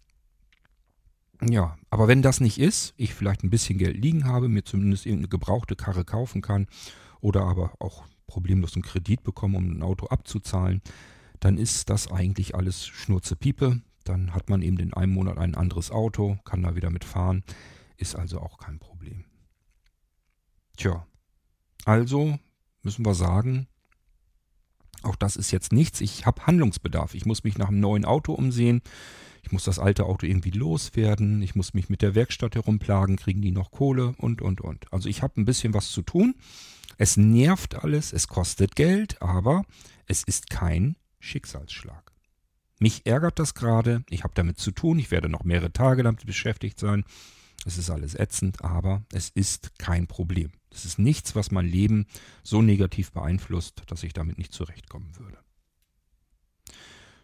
ja, 1.43 1.77
aber 1.91 2.09
wenn 2.09 2.23
das 2.23 2.41
nicht 2.41 2.59
ist, 2.59 2.95
ich 2.97 3.15
vielleicht 3.15 3.43
ein 3.43 3.51
bisschen 3.51 3.79
Geld 3.79 3.97
liegen 3.97 4.25
habe, 4.25 4.49
mir 4.49 4.65
zumindest 4.65 5.05
irgendeine 5.05 5.29
gebrauchte 5.29 5.77
Karre 5.77 6.05
kaufen 6.05 6.43
kann 6.43 6.69
oder 7.21 7.43
aber 7.43 7.75
auch 7.81 8.05
problemlos 8.27 8.75
einen 8.75 8.83
Kredit 8.83 9.23
bekomme, 9.25 9.59
um 9.59 9.71
ein 9.71 9.83
Auto 9.83 10.07
abzuzahlen, 10.07 10.81
dann 11.41 11.59
ist 11.59 11.91
das 11.91 12.11
eigentlich 12.11 12.55
alles 12.55 12.87
Schnurzepiepe. 12.87 13.81
Dann 14.05 14.35
hat 14.35 14.49
man 14.49 14.63
eben 14.63 14.79
in 14.79 14.95
einem 14.95 15.13
Monat 15.13 15.39
ein 15.39 15.55
anderes 15.55 15.91
Auto, 15.91 16.39
kann 16.45 16.63
da 16.63 16.77
wieder 16.77 16.91
mitfahren. 16.91 17.43
Ist 17.97 18.17
also 18.17 18.41
auch 18.41 18.59
kein 18.59 18.79
Problem. 18.79 19.25
Tja, 20.77 21.07
also 21.85 22.39
müssen 22.83 23.07
wir 23.07 23.15
sagen, 23.15 23.69
auch 25.05 25.17
das 25.17 25.37
ist 25.37 25.51
jetzt 25.51 25.73
nichts. 25.73 26.01
Ich 26.01 26.27
habe 26.27 26.47
Handlungsbedarf. 26.47 27.15
Ich 27.15 27.27
muss 27.27 27.45
mich 27.45 27.59
nach 27.59 27.69
einem 27.69 27.81
neuen 27.81 28.05
Auto 28.05 28.33
umsehen. 28.33 28.81
Ich 29.43 29.53
muss 29.53 29.65
das 29.65 29.79
alte 29.79 30.07
Auto 30.07 30.27
irgendwie 30.27 30.51
loswerden. 30.51 31.43
Ich 31.43 31.55
muss 31.55 31.75
mich 31.75 31.91
mit 31.91 32.01
der 32.01 32.15
Werkstatt 32.15 32.55
herumplagen. 32.55 33.17
Kriegen 33.17 33.43
die 33.43 33.51
noch 33.51 33.71
Kohle 33.71 34.15
und, 34.17 34.41
und, 34.41 34.63
und. 34.63 34.91
Also 34.93 35.09
ich 35.09 35.23
habe 35.23 35.41
ein 35.41 35.45
bisschen 35.45 35.75
was 35.75 35.91
zu 35.91 36.03
tun. 36.03 36.35
Es 36.97 37.17
nervt 37.19 37.75
alles. 37.75 38.13
Es 38.13 38.29
kostet 38.29 38.75
Geld. 38.75 39.21
Aber 39.21 39.65
es 40.07 40.23
ist 40.23 40.49
kein 40.49 40.97
Schicksalsschlag. 41.21 42.13
Mich 42.81 43.05
ärgert 43.05 43.39
das 43.39 43.55
gerade. 43.55 44.05
Ich 44.09 44.25
habe 44.25 44.35
damit 44.35 44.59
zu 44.59 44.71
tun. 44.71 44.99
Ich 44.99 45.11
werde 45.11 45.29
noch 45.29 45.45
mehrere 45.45 45.73
Tage 45.73 46.03
damit 46.03 46.25
beschäftigt 46.25 46.81
sein. 46.81 47.05
Es 47.65 47.79
ist 47.79 47.91
alles 47.91 48.15
ätzend, 48.15 48.63
aber 48.63 49.05
es 49.13 49.31
ist 49.31 49.79
kein 49.79 50.07
Problem. 50.07 50.53
Es 50.71 50.85
ist 50.85 50.99
nichts, 50.99 51.35
was 51.35 51.51
mein 51.51 51.67
Leben 51.67 52.07
so 52.43 52.63
negativ 52.63 53.13
beeinflusst, 53.13 53.83
dass 53.87 54.03
ich 54.03 54.13
damit 54.13 54.39
nicht 54.39 54.53
zurechtkommen 54.53 55.17
würde. 55.19 55.39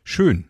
Schön. 0.04 0.48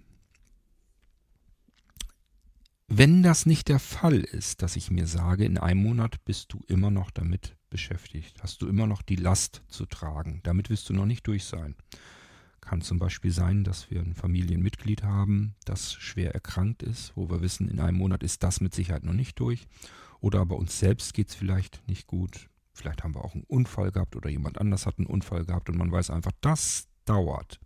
Wenn 2.87 3.23
das 3.23 3.47
nicht 3.47 3.69
der 3.69 3.79
Fall 3.79 4.19
ist, 4.21 4.63
dass 4.63 4.75
ich 4.75 4.91
mir 4.91 5.07
sage, 5.07 5.45
in 5.45 5.59
einem 5.59 5.83
Monat 5.83 6.25
bist 6.25 6.53
du 6.53 6.61
immer 6.67 6.91
noch 6.91 7.11
damit 7.11 7.57
beschäftigt, 7.71 8.43
hast 8.43 8.63
du 8.63 8.69
immer 8.69 8.87
noch 8.87 9.03
die 9.03 9.17
Last 9.17 9.63
zu 9.69 9.87
tragen, 9.87 10.41
damit 10.43 10.71
wirst 10.71 10.89
du 10.89 10.93
noch 10.93 11.07
nicht 11.07 11.27
durch 11.27 11.45
sein. 11.45 11.77
Kann 12.61 12.83
zum 12.83 12.99
Beispiel 12.99 13.31
sein, 13.31 13.65
dass 13.65 13.91
wir 13.91 14.01
ein 14.01 14.15
Familienmitglied 14.15 15.03
haben, 15.03 15.55
das 15.65 15.95
schwer 15.95 16.35
erkrankt 16.35 16.83
ist, 16.83 17.13
wo 17.17 17.31
wir 17.31 17.41
wissen, 17.41 17.69
in 17.69 17.81
einem 17.81 17.99
Monat 17.99 18.23
ist 18.23 18.43
das 18.43 18.61
mit 18.61 18.75
Sicherheit 18.75 19.05
noch 19.05 19.15
nicht 19.15 19.41
durch. 19.41 19.67
Oder 20.21 20.45
bei 20.45 20.55
uns 20.55 20.79
selbst 20.79 21.15
geht 21.15 21.31
es 21.31 21.35
vielleicht 21.35 21.83
nicht 21.89 22.07
gut. 22.07 22.49
Vielleicht 22.73 23.03
haben 23.03 23.15
wir 23.15 23.25
auch 23.25 23.35
einen 23.35 23.45
Unfall 23.45 23.91
gehabt 23.91 24.17
oder 24.17 24.29
jemand 24.29 24.59
anders 24.59 24.87
hat 24.87 24.99
einen 24.99 25.07
Unfall 25.07 25.45
gehabt 25.45 25.69
und 25.69 25.79
man 25.79 25.91
weiß 25.91 26.11
einfach, 26.11 26.33
das 26.41 26.89
dauert. 27.05 27.59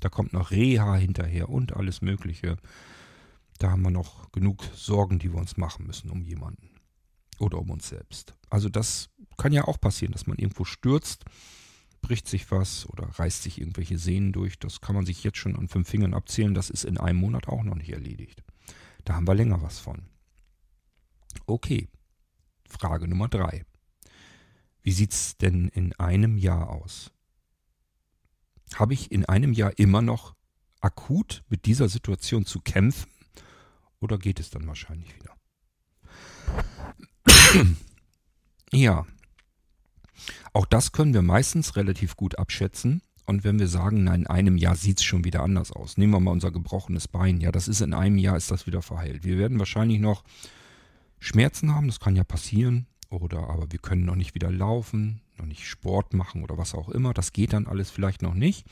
Da 0.00 0.08
kommt 0.08 0.32
noch 0.32 0.50
Reha 0.50 0.96
hinterher 0.96 1.48
und 1.48 1.74
alles 1.76 2.02
Mögliche. 2.02 2.56
Da 3.58 3.70
haben 3.70 3.82
wir 3.82 3.90
noch 3.90 4.32
genug 4.32 4.64
Sorgen, 4.74 5.18
die 5.18 5.32
wir 5.32 5.38
uns 5.38 5.56
machen 5.56 5.86
müssen 5.86 6.10
um 6.10 6.22
jemanden 6.22 6.70
oder 7.38 7.58
um 7.58 7.70
uns 7.70 7.88
selbst. 7.88 8.34
Also 8.48 8.68
das 8.68 9.10
kann 9.36 9.52
ja 9.52 9.64
auch 9.64 9.80
passieren, 9.80 10.12
dass 10.12 10.26
man 10.26 10.38
irgendwo 10.38 10.64
stürzt 10.64 11.24
bricht 12.00 12.28
sich 12.28 12.50
was 12.50 12.88
oder 12.88 13.04
reißt 13.04 13.42
sich 13.42 13.60
irgendwelche 13.60 13.98
Sehnen 13.98 14.32
durch. 14.32 14.58
Das 14.58 14.80
kann 14.80 14.94
man 14.94 15.06
sich 15.06 15.22
jetzt 15.22 15.38
schon 15.38 15.56
an 15.56 15.68
fünf 15.68 15.88
Fingern 15.88 16.14
abzählen. 16.14 16.54
Das 16.54 16.70
ist 16.70 16.84
in 16.84 16.98
einem 16.98 17.18
Monat 17.18 17.48
auch 17.48 17.62
noch 17.62 17.74
nicht 17.74 17.90
erledigt. 17.90 18.42
Da 19.04 19.14
haben 19.14 19.26
wir 19.26 19.34
länger 19.34 19.62
was 19.62 19.78
von. 19.78 20.02
Okay. 21.46 21.88
Frage 22.68 23.08
Nummer 23.08 23.28
drei. 23.28 23.64
Wie 24.82 24.92
sieht's 24.92 25.36
denn 25.36 25.68
in 25.68 25.92
einem 25.94 26.38
Jahr 26.38 26.70
aus? 26.70 27.10
Habe 28.74 28.94
ich 28.94 29.10
in 29.10 29.24
einem 29.24 29.52
Jahr 29.52 29.78
immer 29.78 30.00
noch 30.00 30.34
akut 30.80 31.42
mit 31.48 31.66
dieser 31.66 31.88
Situation 31.88 32.46
zu 32.46 32.60
kämpfen? 32.60 33.10
Oder 34.00 34.18
geht 34.18 34.40
es 34.40 34.50
dann 34.50 34.66
wahrscheinlich 34.66 35.14
wieder? 35.16 35.36
ja. 38.72 39.06
Auch 40.52 40.66
das 40.66 40.92
können 40.92 41.14
wir 41.14 41.22
meistens 41.22 41.76
relativ 41.76 42.16
gut 42.16 42.38
abschätzen. 42.38 43.02
Und 43.26 43.44
wenn 43.44 43.58
wir 43.58 43.68
sagen, 43.68 44.04
na, 44.04 44.14
in 44.14 44.26
einem 44.26 44.56
Jahr 44.56 44.74
sieht 44.74 44.98
es 44.98 45.04
schon 45.04 45.24
wieder 45.24 45.42
anders 45.42 45.70
aus. 45.70 45.96
Nehmen 45.96 46.12
wir 46.12 46.20
mal 46.20 46.32
unser 46.32 46.50
gebrochenes 46.50 47.06
Bein. 47.06 47.40
Ja, 47.40 47.52
das 47.52 47.68
ist 47.68 47.80
in 47.80 47.94
einem 47.94 48.18
Jahr 48.18 48.36
ist 48.36 48.50
das 48.50 48.66
wieder 48.66 48.82
verheilt. 48.82 49.24
Wir 49.24 49.38
werden 49.38 49.58
wahrscheinlich 49.58 50.00
noch 50.00 50.24
Schmerzen 51.20 51.74
haben, 51.74 51.86
das 51.86 52.00
kann 52.00 52.16
ja 52.16 52.24
passieren. 52.24 52.86
Oder 53.08 53.48
aber 53.48 53.70
wir 53.70 53.78
können 53.78 54.04
noch 54.04 54.16
nicht 54.16 54.34
wieder 54.34 54.50
laufen, 54.50 55.20
noch 55.36 55.46
nicht 55.46 55.66
Sport 55.66 56.14
machen 56.14 56.42
oder 56.42 56.58
was 56.58 56.74
auch 56.74 56.88
immer. 56.88 57.12
Das 57.12 57.32
geht 57.32 57.52
dann 57.52 57.66
alles 57.66 57.90
vielleicht 57.90 58.22
noch 58.22 58.34
nicht. 58.34 58.66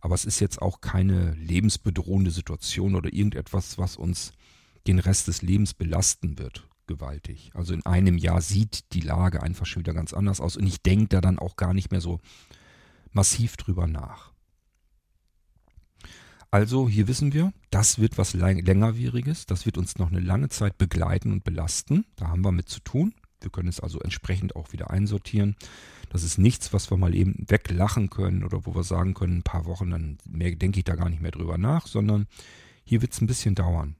Aber 0.00 0.14
es 0.14 0.24
ist 0.24 0.40
jetzt 0.40 0.62
auch 0.62 0.80
keine 0.80 1.34
lebensbedrohende 1.34 2.30
Situation 2.30 2.94
oder 2.94 3.12
irgendetwas, 3.12 3.76
was 3.76 3.96
uns 3.96 4.32
den 4.86 4.98
Rest 4.98 5.28
des 5.28 5.42
Lebens 5.42 5.74
belasten 5.74 6.38
wird, 6.38 6.66
gewaltig. 6.90 7.50
Also 7.54 7.72
in 7.72 7.86
einem 7.86 8.18
Jahr 8.18 8.42
sieht 8.42 8.92
die 8.92 9.00
Lage 9.00 9.42
einfach 9.42 9.64
schon 9.64 9.80
wieder 9.80 9.94
ganz 9.94 10.12
anders 10.12 10.40
aus 10.40 10.56
und 10.56 10.66
ich 10.66 10.82
denke 10.82 11.06
da 11.08 11.20
dann 11.20 11.38
auch 11.38 11.56
gar 11.56 11.72
nicht 11.72 11.90
mehr 11.90 12.00
so 12.00 12.20
massiv 13.12 13.56
drüber 13.56 13.86
nach. 13.86 14.32
Also 16.50 16.88
hier 16.88 17.06
wissen 17.06 17.32
wir, 17.32 17.52
das 17.70 18.00
wird 18.00 18.18
was 18.18 18.34
längerwieriges, 18.34 19.46
das 19.46 19.66
wird 19.66 19.78
uns 19.78 19.98
noch 19.98 20.10
eine 20.10 20.18
lange 20.18 20.48
Zeit 20.48 20.78
begleiten 20.78 21.30
und 21.30 21.44
belasten. 21.44 22.04
Da 22.16 22.26
haben 22.28 22.44
wir 22.44 22.50
mit 22.50 22.68
zu 22.68 22.80
tun. 22.80 23.14
Wir 23.40 23.50
können 23.50 23.68
es 23.68 23.80
also 23.80 24.00
entsprechend 24.00 24.56
auch 24.56 24.72
wieder 24.72 24.90
einsortieren. 24.90 25.56
Das 26.10 26.24
ist 26.24 26.38
nichts, 26.38 26.72
was 26.72 26.90
wir 26.90 26.96
mal 26.98 27.14
eben 27.14 27.44
weglachen 27.46 28.10
können 28.10 28.42
oder 28.42 28.66
wo 28.66 28.74
wir 28.74 28.82
sagen 28.82 29.14
können, 29.14 29.38
ein 29.38 29.42
paar 29.44 29.64
Wochen, 29.64 29.90
dann 29.90 30.18
mehr 30.28 30.54
denke 30.56 30.80
ich 30.80 30.84
da 30.84 30.96
gar 30.96 31.08
nicht 31.08 31.22
mehr 31.22 31.30
drüber 31.30 31.56
nach, 31.56 31.86
sondern 31.86 32.26
hier 32.82 33.00
wird 33.00 33.12
es 33.12 33.20
ein 33.20 33.28
bisschen 33.28 33.54
dauern. 33.54 33.94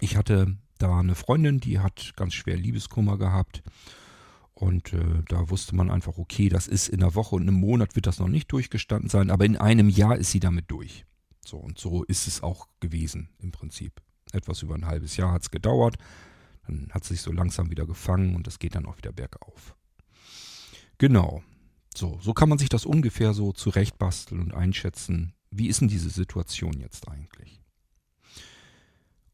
Ich 0.00 0.16
hatte 0.16 0.56
da 0.78 0.98
eine 0.98 1.14
Freundin, 1.14 1.60
die 1.60 1.78
hat 1.78 2.12
ganz 2.16 2.34
schwer 2.34 2.56
Liebeskummer 2.56 3.18
gehabt. 3.18 3.62
Und 4.54 4.92
äh, 4.92 5.22
da 5.28 5.50
wusste 5.50 5.76
man 5.76 5.88
einfach, 5.90 6.18
okay, 6.18 6.48
das 6.48 6.66
ist 6.66 6.88
in 6.88 7.00
einer 7.02 7.14
Woche 7.14 7.36
und 7.36 7.42
einem 7.42 7.60
Monat 7.60 7.94
wird 7.94 8.06
das 8.06 8.18
noch 8.18 8.28
nicht 8.28 8.50
durchgestanden 8.50 9.08
sein, 9.08 9.30
aber 9.30 9.44
in 9.44 9.56
einem 9.56 9.88
Jahr 9.88 10.16
ist 10.16 10.32
sie 10.32 10.40
damit 10.40 10.70
durch. 10.70 11.06
So, 11.46 11.58
und 11.58 11.78
so 11.78 12.02
ist 12.04 12.26
es 12.26 12.42
auch 12.42 12.66
gewesen 12.80 13.30
im 13.38 13.52
Prinzip. 13.52 14.02
Etwas 14.32 14.62
über 14.62 14.74
ein 14.74 14.86
halbes 14.86 15.16
Jahr 15.16 15.32
hat 15.32 15.42
es 15.42 15.50
gedauert. 15.50 15.96
Dann 16.66 16.88
hat 16.90 17.04
sie 17.04 17.14
sich 17.14 17.22
so 17.22 17.32
langsam 17.32 17.70
wieder 17.70 17.86
gefangen 17.86 18.34
und 18.34 18.46
es 18.46 18.58
geht 18.58 18.74
dann 18.74 18.86
auch 18.86 18.98
wieder 18.98 19.12
bergauf. 19.12 19.76
Genau. 20.98 21.42
So, 21.94 22.18
so 22.20 22.34
kann 22.34 22.48
man 22.48 22.58
sich 22.58 22.68
das 22.68 22.84
ungefähr 22.84 23.34
so 23.34 23.52
zurechtbasteln 23.52 24.40
und 24.42 24.52
einschätzen. 24.52 25.34
Wie 25.50 25.68
ist 25.68 25.80
denn 25.80 25.88
diese 25.88 26.10
Situation 26.10 26.80
jetzt 26.80 27.08
eigentlich? 27.08 27.62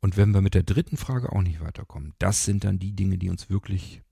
Und 0.04 0.18
wenn 0.18 0.34
wir 0.34 0.42
mit 0.42 0.52
der 0.52 0.64
dritten 0.64 0.98
Frage 0.98 1.32
auch 1.32 1.40
nicht 1.40 1.62
weiterkommen, 1.62 2.12
das 2.18 2.44
sind 2.44 2.64
dann 2.64 2.78
die 2.78 2.92
Dinge, 2.92 3.16
die 3.16 3.30
uns 3.30 3.48
wirklich 3.48 4.02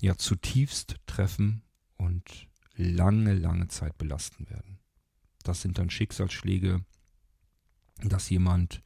ja 0.00 0.14
zutiefst 0.14 0.94
treffen 1.06 1.64
und 1.96 2.46
lange, 2.76 3.34
lange 3.34 3.66
Zeit 3.66 3.98
belasten 3.98 4.48
werden. 4.48 4.78
Das 5.42 5.60
sind 5.60 5.76
dann 5.78 5.90
Schicksalsschläge, 5.90 6.84
dass 8.04 8.30
jemand 8.30 8.80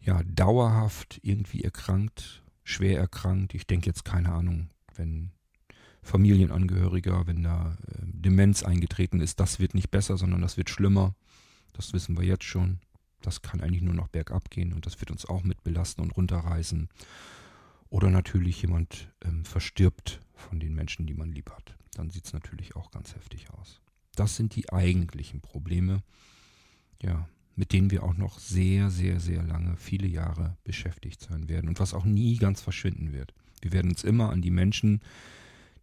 ja 0.00 0.24
dauerhaft 0.24 1.20
irgendwie 1.22 1.62
erkrankt 1.62 2.42
schwer 2.64 2.98
erkrankt. 2.98 3.54
Ich 3.54 3.68
denke 3.68 3.86
jetzt 3.86 4.04
keine 4.04 4.32
Ahnung, 4.32 4.70
wenn 4.96 5.30
Familienangehöriger, 6.02 7.28
wenn 7.28 7.44
da 7.44 7.76
äh, 7.86 7.98
Demenz 8.02 8.64
eingetreten 8.64 9.20
ist, 9.20 9.38
das 9.38 9.60
wird 9.60 9.74
nicht 9.74 9.92
besser, 9.92 10.16
sondern 10.16 10.40
das 10.40 10.56
wird 10.56 10.68
schlimmer. 10.68 11.14
Das 11.74 11.92
wissen 11.92 12.16
wir 12.16 12.24
jetzt 12.24 12.42
schon. 12.42 12.80
Das 13.24 13.40
kann 13.40 13.60
eigentlich 13.60 13.82
nur 13.82 13.94
noch 13.94 14.08
bergab 14.08 14.50
gehen 14.50 14.72
und 14.72 14.84
das 14.84 15.00
wird 15.00 15.10
uns 15.10 15.24
auch 15.24 15.44
mit 15.44 15.62
belasten 15.64 16.02
und 16.02 16.10
runterreißen. 16.10 16.88
Oder 17.88 18.10
natürlich 18.10 18.60
jemand 18.60 19.08
ähm, 19.24 19.44
verstirbt 19.44 20.20
von 20.34 20.60
den 20.60 20.74
Menschen, 20.74 21.06
die 21.06 21.14
man 21.14 21.32
lieb 21.32 21.50
hat. 21.50 21.76
Dann 21.94 22.10
sieht 22.10 22.26
es 22.26 22.32
natürlich 22.32 22.76
auch 22.76 22.90
ganz 22.90 23.14
heftig 23.14 23.50
aus. 23.50 23.80
Das 24.14 24.36
sind 24.36 24.54
die 24.56 24.70
eigentlichen 24.70 25.40
Probleme. 25.40 26.02
Ja, 27.00 27.28
mit 27.56 27.72
denen 27.72 27.90
wir 27.90 28.02
auch 28.02 28.14
noch 28.14 28.38
sehr, 28.38 28.90
sehr, 28.90 29.20
sehr 29.20 29.42
lange, 29.42 29.76
viele 29.76 30.06
Jahre 30.06 30.56
beschäftigt 30.64 31.20
sein 31.20 31.48
werden 31.48 31.68
und 31.68 31.80
was 31.80 31.94
auch 31.94 32.04
nie 32.04 32.36
ganz 32.36 32.60
verschwinden 32.60 33.12
wird. 33.12 33.32
Wir 33.62 33.72
werden 33.72 33.90
uns 33.90 34.04
immer 34.04 34.30
an 34.30 34.42
die 34.42 34.50
Menschen, 34.50 35.00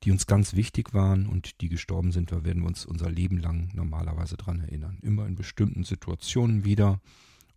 die 0.04 0.12
uns 0.12 0.28
ganz 0.28 0.56
wichtig 0.56 0.94
waren 0.94 1.28
und 1.28 1.62
die 1.62 1.70
gestorben 1.70 2.12
sind, 2.12 2.32
da 2.32 2.44
werden 2.44 2.64
wir 2.64 2.68
uns 2.68 2.86
unser 2.86 3.10
Leben 3.10 3.38
lang 3.38 3.70
normalerweise 3.74 4.36
dran 4.36 4.60
erinnern. 4.60 4.98
Immer 5.02 5.28
in 5.28 5.36
bestimmten 5.36 5.84
Situationen 5.84 6.66
wieder 6.66 7.00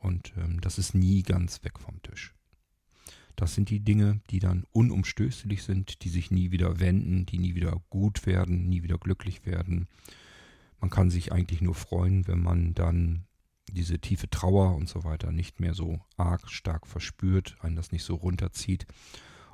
und 0.05 0.33
ähm, 0.37 0.61
das 0.61 0.79
ist 0.79 0.95
nie 0.95 1.23
ganz 1.23 1.65
weg 1.65 1.79
vom 1.81 2.03
Tisch. 2.03 2.35
Das 3.37 3.55
sind 3.55 3.71
die 3.71 3.81
Dinge, 3.81 4.21
die 4.31 4.39
dann 4.39 4.65
unumstößlich 4.73 5.65
sind, 5.65 6.05
die 6.05 6.09
sich 6.09 6.31
nie 6.31 6.53
wieder 6.53 6.79
wenden, 6.79 7.27
die 7.27 7.39
nie 7.39 7.55
wieder 7.55 7.83
gut 7.91 8.27
werden, 8.27 8.69
nie 8.69 8.83
wieder 8.83 8.99
glücklich 8.99 9.45
werden. 9.45 9.89
Man 10.81 10.91
kann 10.91 11.11
sich 11.11 11.33
eigentlich 11.33 11.61
nur 11.61 11.75
freuen, 11.75 12.29
wenn 12.29 12.41
man 12.41 12.75
dann 12.75 13.25
diese 13.73 13.99
tiefe 13.99 14.31
Trauer 14.31 14.77
und 14.77 14.89
so 14.89 15.03
weiter 15.03 15.33
nicht 15.33 15.59
mehr 15.59 15.75
so 15.75 16.01
arg 16.17 16.49
stark 16.51 16.87
verspürt, 16.87 17.57
einen 17.61 17.77
das 17.77 17.91
nicht 17.91 18.05
so 18.05 18.15
runterzieht 18.15 18.87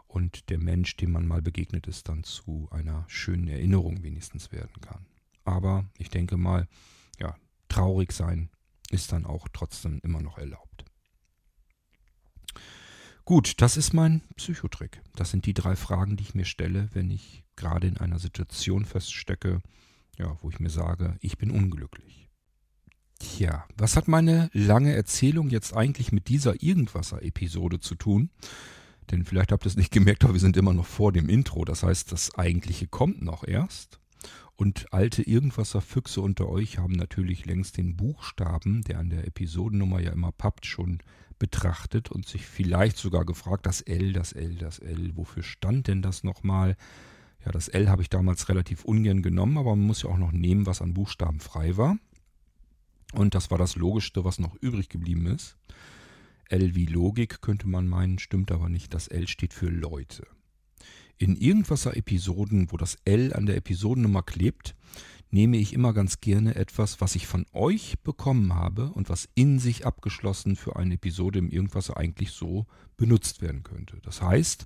und 0.08 0.50
der 0.50 0.58
Mensch, 0.58 0.96
dem 0.96 1.12
man 1.12 1.26
mal 1.26 1.40
begegnet 1.40 1.86
ist, 1.86 2.08
dann 2.08 2.24
zu 2.24 2.68
einer 2.72 3.04
schönen 3.06 3.48
Erinnerung 3.48 4.02
wenigstens 4.02 4.50
werden 4.52 4.80
kann. 4.80 5.06
Aber 5.44 5.88
ich 5.96 6.10
denke 6.10 6.36
mal, 6.36 6.68
ja, 7.18 7.36
traurig 7.68 8.12
sein 8.12 8.50
ist 8.90 9.12
dann 9.12 9.24
auch 9.24 9.48
trotzdem 9.52 10.00
immer 10.02 10.20
noch 10.20 10.38
erlaubt. 10.38 10.84
Gut, 13.24 13.60
das 13.62 13.76
ist 13.76 13.92
mein 13.92 14.22
Psychotrick. 14.36 15.00
Das 15.14 15.30
sind 15.30 15.46
die 15.46 15.54
drei 15.54 15.76
Fragen, 15.76 16.16
die 16.16 16.24
ich 16.24 16.34
mir 16.34 16.44
stelle, 16.44 16.88
wenn 16.92 17.10
ich 17.10 17.44
gerade 17.54 17.86
in 17.86 17.96
einer 17.96 18.18
Situation 18.18 18.84
feststecke, 18.84 19.60
ja, 20.18 20.36
wo 20.42 20.50
ich 20.50 20.58
mir 20.58 20.70
sage, 20.70 21.16
ich 21.20 21.38
bin 21.38 21.50
unglücklich. 21.50 22.28
Tja, 23.20 23.66
was 23.76 23.96
hat 23.96 24.08
meine 24.08 24.50
lange 24.52 24.94
Erzählung 24.94 25.50
jetzt 25.50 25.76
eigentlich 25.76 26.10
mit 26.10 26.28
dieser 26.28 26.62
Irgendwasser-Episode 26.62 27.78
zu 27.78 27.94
tun? 27.94 28.30
Denn 29.10 29.24
vielleicht 29.24 29.52
habt 29.52 29.64
ihr 29.64 29.68
es 29.68 29.76
nicht 29.76 29.92
gemerkt, 29.92 30.24
aber 30.24 30.32
wir 30.32 30.40
sind 30.40 30.56
immer 30.56 30.72
noch 30.72 30.86
vor 30.86 31.12
dem 31.12 31.28
Intro. 31.28 31.64
Das 31.64 31.82
heißt, 31.82 32.10
das 32.10 32.34
eigentliche 32.34 32.86
kommt 32.88 33.22
noch 33.22 33.44
erst. 33.44 33.99
Und 34.60 34.92
alte 34.92 35.22
Irgendwasser-Füchse 35.22 36.20
unter 36.20 36.50
euch 36.50 36.76
haben 36.76 36.92
natürlich 36.92 37.46
längst 37.46 37.78
den 37.78 37.96
Buchstaben, 37.96 38.82
der 38.82 38.98
an 38.98 39.08
der 39.08 39.26
Episodennummer 39.26 40.00
ja 40.00 40.12
immer 40.12 40.32
pappt, 40.32 40.66
schon 40.66 40.98
betrachtet 41.38 42.10
und 42.10 42.28
sich 42.28 42.44
vielleicht 42.44 42.98
sogar 42.98 43.24
gefragt, 43.24 43.64
das 43.64 43.80
L, 43.80 44.12
das 44.12 44.32
L, 44.32 44.56
das 44.56 44.78
L, 44.78 45.12
wofür 45.16 45.42
stand 45.42 45.88
denn 45.88 46.02
das 46.02 46.24
nochmal? 46.24 46.76
Ja, 47.42 47.52
das 47.52 47.68
L 47.68 47.88
habe 47.88 48.02
ich 48.02 48.10
damals 48.10 48.50
relativ 48.50 48.84
ungern 48.84 49.22
genommen, 49.22 49.56
aber 49.56 49.74
man 49.74 49.86
muss 49.86 50.02
ja 50.02 50.10
auch 50.10 50.18
noch 50.18 50.32
nehmen, 50.32 50.66
was 50.66 50.82
an 50.82 50.92
Buchstaben 50.92 51.40
frei 51.40 51.78
war. 51.78 51.96
Und 53.14 53.34
das 53.34 53.50
war 53.50 53.56
das 53.56 53.76
Logischste, 53.76 54.26
was 54.26 54.38
noch 54.38 54.56
übrig 54.56 54.90
geblieben 54.90 55.24
ist. 55.24 55.56
L 56.50 56.74
wie 56.74 56.84
Logik 56.84 57.40
könnte 57.40 57.66
man 57.66 57.88
meinen, 57.88 58.18
stimmt 58.18 58.52
aber 58.52 58.68
nicht. 58.68 58.92
Das 58.92 59.08
L 59.08 59.26
steht 59.26 59.54
für 59.54 59.70
Leute. 59.70 60.26
In 61.20 61.36
irgendwaser 61.36 61.98
Episoden, 61.98 62.72
wo 62.72 62.78
das 62.78 62.96
L 63.04 63.34
an 63.34 63.44
der 63.44 63.58
Episodennummer 63.58 64.22
klebt, 64.22 64.74
nehme 65.30 65.58
ich 65.58 65.74
immer 65.74 65.92
ganz 65.92 66.22
gerne 66.22 66.54
etwas, 66.54 67.02
was 67.02 67.14
ich 67.14 67.26
von 67.26 67.44
euch 67.52 67.98
bekommen 68.02 68.54
habe 68.54 68.90
und 68.92 69.10
was 69.10 69.28
in 69.34 69.58
sich 69.58 69.84
abgeschlossen 69.84 70.56
für 70.56 70.76
eine 70.76 70.94
Episode 70.94 71.38
im 71.38 71.50
Irgendwasser 71.50 71.98
eigentlich 71.98 72.30
so 72.30 72.64
benutzt 72.96 73.42
werden 73.42 73.62
könnte. 73.64 73.98
Das 74.02 74.22
heißt, 74.22 74.64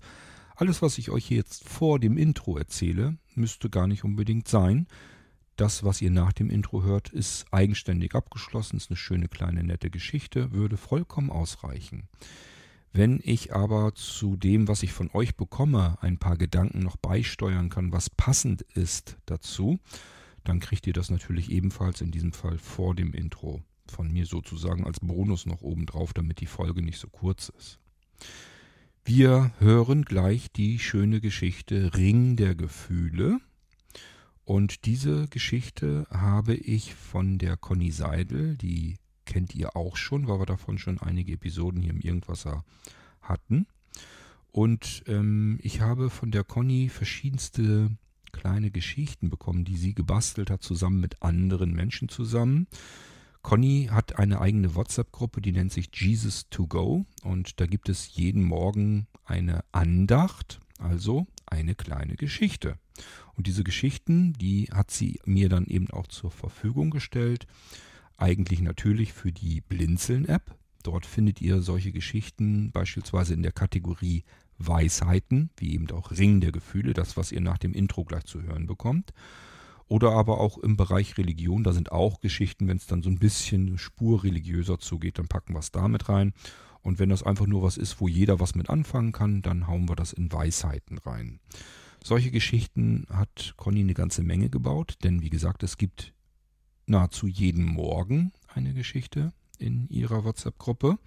alles, 0.55 0.81
was 0.81 0.97
ich 0.99 1.11
euch 1.11 1.29
jetzt 1.29 1.69
vor 1.69 1.99
dem 1.99 2.17
Intro 2.17 2.57
erzähle, 2.57 3.19
müsste 3.35 3.69
gar 3.69 3.89
nicht 3.89 4.05
unbedingt 4.05 4.47
sein, 4.47 4.87
das, 5.57 5.83
was 5.83 6.01
ihr 6.03 6.13
nach 6.13 6.33
dem 6.33 6.51
Intro 6.51 6.85
hört, 6.85 7.09
ist 7.09 7.47
eigenständig 7.51 8.15
abgeschlossen, 8.15 8.77
ist 8.77 8.91
eine 8.91 8.97
schöne 8.97 9.27
kleine 9.27 9.65
nette 9.65 9.91
Geschichte, 9.91 10.53
würde 10.53 10.77
vollkommen 10.77 11.31
ausreichen. 11.31 12.09
Wenn 12.97 13.19
ich 13.25 13.53
aber 13.53 13.97
zu 13.97 14.37
dem, 14.37 14.69
was 14.69 14.85
ich 14.85 14.93
von 14.93 15.11
euch 15.13 15.35
bekomme, 15.35 15.99
ein 16.01 16.19
paar 16.19 16.37
Gedanken 16.37 16.79
noch 16.79 16.97
beisteuern 16.97 17.69
kann, 17.69 17.91
was 17.91 18.09
passend 18.09 18.63
ist 18.63 19.19
dazu, 19.27 19.81
dann 20.45 20.61
kriegt 20.61 20.87
ihr 20.87 20.93
das 20.93 21.11
natürlich 21.11 21.51
ebenfalls 21.51 22.01
in 22.01 22.13
diesem 22.13 22.33
Fall 22.33 22.57
vor 22.57 22.95
dem 22.95 23.13
Intro 23.13 23.65
von 23.89 24.13
mir 24.13 24.27
sozusagen 24.27 24.87
als 24.87 25.01
Bonus 25.01 25.45
noch 25.45 25.61
oben 25.61 25.87
drauf, 25.87 26.13
damit 26.13 26.39
die 26.41 26.47
Folge 26.47 26.83
nicht 26.83 27.01
so 27.01 27.09
kurz 27.09 27.49
ist. 27.59 27.81
Wir 29.05 29.51
hören 29.59 30.05
gleich 30.05 30.53
die 30.53 30.79
schöne 30.79 31.21
Geschichte 31.21 31.95
Ring 31.97 32.37
der 32.37 32.55
Gefühle 32.55 33.41
und 34.45 34.87
diese 34.87 35.27
Geschichte 35.27 36.07
habe 36.11 36.55
ich 36.55 36.95
von 36.95 37.39
der 37.39 37.57
Conny 37.57 37.91
Seidel, 37.91 38.57
die 38.57 38.99
kennt 39.25 39.55
ihr 39.55 39.77
auch 39.77 39.97
schon, 39.97 40.29
weil 40.29 40.39
wir 40.39 40.47
davon 40.47 40.79
schon 40.79 40.99
einige 40.99 41.33
Episoden 41.33 41.81
hier 41.81 41.93
im 41.93 42.01
Irgendwasser 42.01 42.65
hatten. 43.23 43.67
Und 44.53 45.03
ähm, 45.07 45.59
ich 45.63 45.81
habe 45.81 46.11
von 46.11 46.31
der 46.31 46.45
Conny 46.45 46.89
verschiedenste 46.89 47.91
kleine 48.33 48.71
Geschichten 48.71 49.31
bekommen, 49.31 49.65
die 49.65 49.77
sie 49.77 49.95
gebastelt 49.95 50.51
hat, 50.51 50.63
zusammen 50.63 51.01
mit 51.01 51.23
anderen 51.23 51.73
Menschen 51.73 52.09
zusammen. 52.09 52.67
Conny 53.43 53.89
hat 53.91 54.19
eine 54.19 54.41
eigene 54.41 54.75
WhatsApp-Gruppe, 54.75 55.41
die 55.41 55.53
nennt 55.53 55.73
sich 55.73 55.91
Jesus 55.93 56.49
to 56.51 56.67
Go. 56.67 57.05
Und 57.23 57.61
da 57.61 57.67
gibt 57.67 57.89
es 57.89 58.15
jeden 58.15 58.43
Morgen 58.43 59.07
eine 59.25 59.65
Andacht, 59.73 60.61
also 60.79 61.27
eine 61.47 61.75
kleine 61.75 62.17
Geschichte. 62.17 62.79
Und 63.37 63.47
diese 63.47 63.65
Geschichten, 63.65 64.33
die 64.35 64.69
hat 64.73 64.91
sie 64.91 65.21
mir 65.25 65.49
dann 65.49 65.67
eben 65.67 65.91
auch 65.91 66.07
zur 66.07 66.31
Verfügung 66.31 66.91
gestellt. 66.91 67.47
Eigentlich 68.17 68.61
natürlich 68.61 69.13
für 69.13 69.33
die 69.33 69.61
Blinzeln-App. 69.61 70.57
Dort 70.83 71.07
findet 71.07 71.41
ihr 71.41 71.63
solche 71.63 71.93
Geschichten 71.93 72.71
beispielsweise 72.71 73.35
in 73.35 73.43
der 73.43 73.53
Kategorie 73.53 74.25
Weisheiten, 74.59 75.51
wie 75.57 75.75
eben 75.75 75.91
auch 75.91 76.11
Ring 76.11 76.41
der 76.41 76.53
Gefühle, 76.53 76.93
das, 76.93 77.17
was 77.17 77.33
ihr 77.33 77.41
nach 77.41 77.59
dem 77.59 77.73
Intro 77.73 78.05
gleich 78.05 78.25
zu 78.25 78.43
hören 78.43 78.67
bekommt. 78.67 79.13
Oder 79.87 80.13
aber 80.13 80.41
auch 80.41 80.59
im 80.59 80.77
Bereich 80.77 81.19
Religion, 81.19 81.65
da 81.65 81.73
sind 81.73 81.93
auch 81.93 82.21
Geschichten, 82.21 82.69
wenn 82.69 82.79
es 82.79 82.87
dann 82.87 83.03
so 83.03 83.11
ein 83.11 83.19
bisschen 83.19 83.77
spurreligiöser 83.79 84.79
zugeht, 84.79 85.19
dann 85.19 85.29
packen 85.29 85.55
wir 85.55 85.59
es 85.59 85.73
damit 85.73 86.09
rein. 86.09 86.33
Und 86.81 86.99
wenn 86.99 87.09
das 87.09 87.23
einfach 87.23 87.47
nur 87.47 87.63
was 87.63 87.77
ist, 87.77 88.01
wo 88.01 88.09
jeder 88.09 88.41
was 88.41 88.55
mit 88.55 88.71
anfangen 88.71 89.13
kann, 89.13 89.43
dann 89.43 89.67
hauen 89.67 89.89
wir 89.89 89.97
das 89.97 90.13
in 90.13 90.33
Weisheiten 90.33 90.99
rein. 90.99 91.41
Solche 92.03 92.31
Geschichten 92.31 93.07
hat 93.11 93.55
Conny 93.57 93.81
eine 93.81 93.95
ganze 93.95 94.23
Menge 94.23 94.51
gebaut, 94.51 94.97
denn 95.03 95.23
wie 95.23 95.31
gesagt, 95.31 95.63
es 95.63 95.79
gibt 95.79 96.14
nahezu 96.87 97.27
jeden 97.27 97.65
Morgen 97.65 98.33
eine 98.49 98.75
Geschichte 98.75 99.33
in 99.59 99.89
ihrer 99.89 100.25
WhatsApp-Gruppe. 100.25 100.99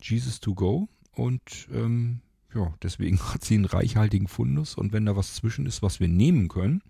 Jesus 0.00 0.40
to 0.40 0.54
go. 0.54 0.88
Und 1.12 1.68
ähm, 1.72 2.20
ja, 2.54 2.74
deswegen 2.82 3.18
hat 3.32 3.44
sie 3.44 3.54
einen 3.54 3.64
reichhaltigen 3.64 4.28
Fundus. 4.28 4.74
Und 4.74 4.92
wenn 4.92 5.06
da 5.06 5.16
was 5.16 5.34
zwischen 5.34 5.66
ist, 5.66 5.82
was 5.82 6.00
wir 6.00 6.08
nehmen 6.08 6.48
können, 6.48 6.82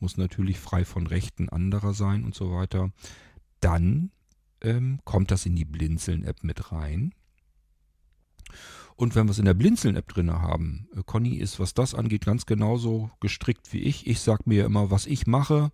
muss 0.00 0.16
natürlich 0.16 0.58
frei 0.58 0.84
von 0.84 1.06
Rechten 1.06 1.48
anderer 1.48 1.94
sein 1.94 2.24
und 2.24 2.34
so 2.34 2.52
weiter, 2.52 2.90
dann 3.60 4.10
ähm, 4.60 5.00
kommt 5.04 5.30
das 5.30 5.46
in 5.46 5.56
die 5.56 5.64
Blinzeln-App 5.64 6.42
mit 6.42 6.72
rein. 6.72 7.14
Und 8.96 9.14
wenn 9.14 9.26
wir 9.26 9.32
es 9.32 9.38
in 9.38 9.44
der 9.44 9.54
Blinzeln-App 9.54 10.08
drin 10.08 10.32
haben, 10.32 10.88
äh, 10.94 11.02
Conny 11.04 11.36
ist, 11.36 11.58
was 11.58 11.74
das 11.74 11.94
angeht, 11.94 12.24
ganz 12.24 12.46
genauso 12.46 13.10
gestrickt 13.20 13.72
wie 13.72 13.80
ich. 13.80 14.06
Ich 14.06 14.20
sage 14.20 14.42
mir 14.46 14.64
immer, 14.64 14.90
was 14.90 15.06
ich 15.06 15.26
mache, 15.26 15.72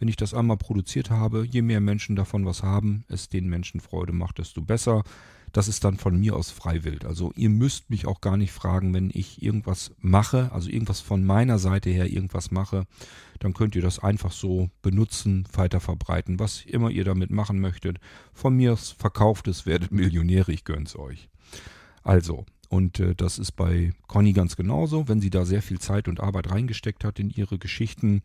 wenn 0.00 0.08
ich 0.08 0.16
das 0.16 0.34
einmal 0.34 0.56
produziert 0.56 1.10
habe, 1.10 1.44
je 1.44 1.62
mehr 1.62 1.80
Menschen 1.80 2.16
davon 2.16 2.46
was 2.46 2.62
haben, 2.62 3.04
es 3.08 3.28
den 3.28 3.48
Menschen 3.48 3.80
Freude 3.80 4.12
macht, 4.12 4.38
desto 4.38 4.62
besser. 4.62 5.04
Das 5.52 5.68
ist 5.68 5.84
dann 5.84 5.98
von 5.98 6.18
mir 6.18 6.36
aus 6.36 6.50
freiwillig. 6.50 7.04
Also 7.04 7.32
ihr 7.36 7.50
müsst 7.50 7.90
mich 7.90 8.06
auch 8.06 8.20
gar 8.20 8.36
nicht 8.36 8.52
fragen, 8.52 8.94
wenn 8.94 9.10
ich 9.12 9.42
irgendwas 9.42 9.92
mache, 9.98 10.50
also 10.52 10.70
irgendwas 10.70 11.00
von 11.00 11.24
meiner 11.24 11.58
Seite 11.58 11.90
her 11.90 12.10
irgendwas 12.10 12.50
mache, 12.50 12.86
dann 13.40 13.52
könnt 13.52 13.76
ihr 13.76 13.82
das 13.82 13.98
einfach 13.98 14.32
so 14.32 14.70
benutzen, 14.80 15.46
weiter 15.52 15.80
verbreiten, 15.80 16.38
was 16.38 16.64
immer 16.64 16.90
ihr 16.90 17.04
damit 17.04 17.30
machen 17.30 17.60
möchtet. 17.60 17.98
Von 18.32 18.56
mir 18.56 18.72
aus 18.72 18.90
verkauft 18.90 19.48
es, 19.48 19.66
werdet 19.66 19.90
Millionäre, 19.92 20.52
ich 20.52 20.64
gönn's 20.64 20.96
euch. 20.96 21.28
Also, 22.02 22.46
und 22.70 23.00
äh, 23.00 23.16
das 23.16 23.40
ist 23.40 23.52
bei 23.52 23.92
Conny 24.06 24.32
ganz 24.32 24.54
genauso. 24.54 25.08
Wenn 25.08 25.20
sie 25.20 25.28
da 25.28 25.44
sehr 25.44 25.60
viel 25.60 25.80
Zeit 25.80 26.06
und 26.06 26.20
Arbeit 26.20 26.52
reingesteckt 26.52 27.02
hat 27.02 27.18
in 27.18 27.28
ihre 27.28 27.58
Geschichten, 27.58 28.22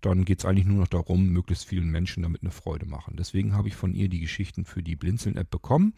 dann 0.00 0.24
geht 0.24 0.38
es 0.38 0.44
eigentlich 0.44 0.66
nur 0.66 0.78
noch 0.78 0.86
darum, 0.86 1.30
möglichst 1.30 1.64
vielen 1.66 1.90
Menschen 1.90 2.22
damit 2.22 2.42
eine 2.42 2.52
Freude 2.52 2.86
machen. 2.86 3.16
Deswegen 3.18 3.54
habe 3.54 3.66
ich 3.66 3.74
von 3.74 3.94
ihr 3.94 4.08
die 4.08 4.20
Geschichten 4.20 4.64
für 4.64 4.84
die 4.84 4.94
Blinzeln-App 4.94 5.50
bekommen. 5.50 5.94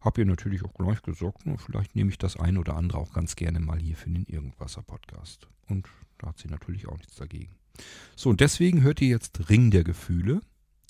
Habe 0.00 0.22
ihr 0.22 0.26
natürlich 0.26 0.64
auch 0.64 0.72
gleich 0.72 1.02
gesagt, 1.02 1.42
na, 1.44 1.58
vielleicht 1.58 1.94
nehme 1.94 2.08
ich 2.08 2.16
das 2.16 2.38
ein 2.38 2.56
oder 2.56 2.74
andere 2.74 2.96
auch 2.96 3.12
ganz 3.12 3.36
gerne 3.36 3.60
mal 3.60 3.78
hier 3.78 3.96
für 3.96 4.08
den 4.08 4.24
Irgendwasser-Podcast. 4.24 5.46
Und 5.68 5.86
da 6.16 6.28
hat 6.28 6.38
sie 6.38 6.48
natürlich 6.48 6.88
auch 6.88 6.96
nichts 6.96 7.16
dagegen. 7.16 7.54
So, 8.16 8.30
und 8.30 8.40
deswegen 8.40 8.80
hört 8.80 9.02
ihr 9.02 9.08
jetzt 9.08 9.50
Ring 9.50 9.70
der 9.70 9.84
Gefühle, 9.84 10.40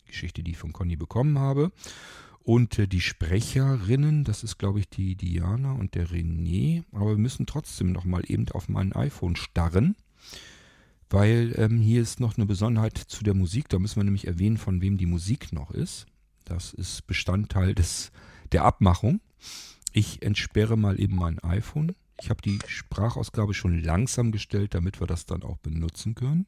Geschichte, 0.06 0.44
die 0.44 0.52
ich 0.52 0.58
von 0.58 0.72
Conny 0.72 0.94
bekommen 0.94 1.40
habe. 1.40 1.72
Und 2.44 2.78
äh, 2.78 2.88
die 2.88 3.00
Sprecherinnen, 3.00 4.24
das 4.24 4.42
ist 4.42 4.58
glaube 4.58 4.80
ich 4.80 4.88
die 4.88 5.14
Diana 5.14 5.72
und 5.72 5.94
der 5.94 6.08
René, 6.08 6.84
aber 6.92 7.10
wir 7.10 7.18
müssen 7.18 7.46
trotzdem 7.46 7.92
noch 7.92 8.04
mal 8.04 8.22
eben 8.26 8.48
auf 8.50 8.68
mein 8.68 8.92
iPhone 8.92 9.36
starren, 9.36 9.96
weil 11.08 11.54
ähm, 11.56 11.78
hier 11.80 12.02
ist 12.02 12.20
noch 12.20 12.36
eine 12.36 12.46
Besonderheit 12.46 12.96
zu 12.96 13.22
der 13.22 13.34
Musik. 13.34 13.68
Da 13.68 13.78
müssen 13.78 13.96
wir 13.96 14.04
nämlich 14.04 14.26
erwähnen, 14.26 14.56
von 14.56 14.80
wem 14.80 14.98
die 14.98 15.06
Musik 15.06 15.52
noch 15.52 15.70
ist. 15.70 16.06
Das 16.44 16.72
ist 16.72 17.06
Bestandteil 17.06 17.74
des, 17.74 18.10
der 18.50 18.64
Abmachung. 18.64 19.20
Ich 19.92 20.22
entsperre 20.22 20.76
mal 20.76 20.98
eben 20.98 21.16
mein 21.16 21.38
iPhone. 21.40 21.94
Ich 22.20 22.30
habe 22.30 22.40
die 22.42 22.58
Sprachausgabe 22.66 23.52
schon 23.54 23.82
langsam 23.82 24.32
gestellt, 24.32 24.74
damit 24.74 25.00
wir 25.00 25.06
das 25.06 25.26
dann 25.26 25.42
auch 25.42 25.58
benutzen 25.58 26.14
können. 26.14 26.46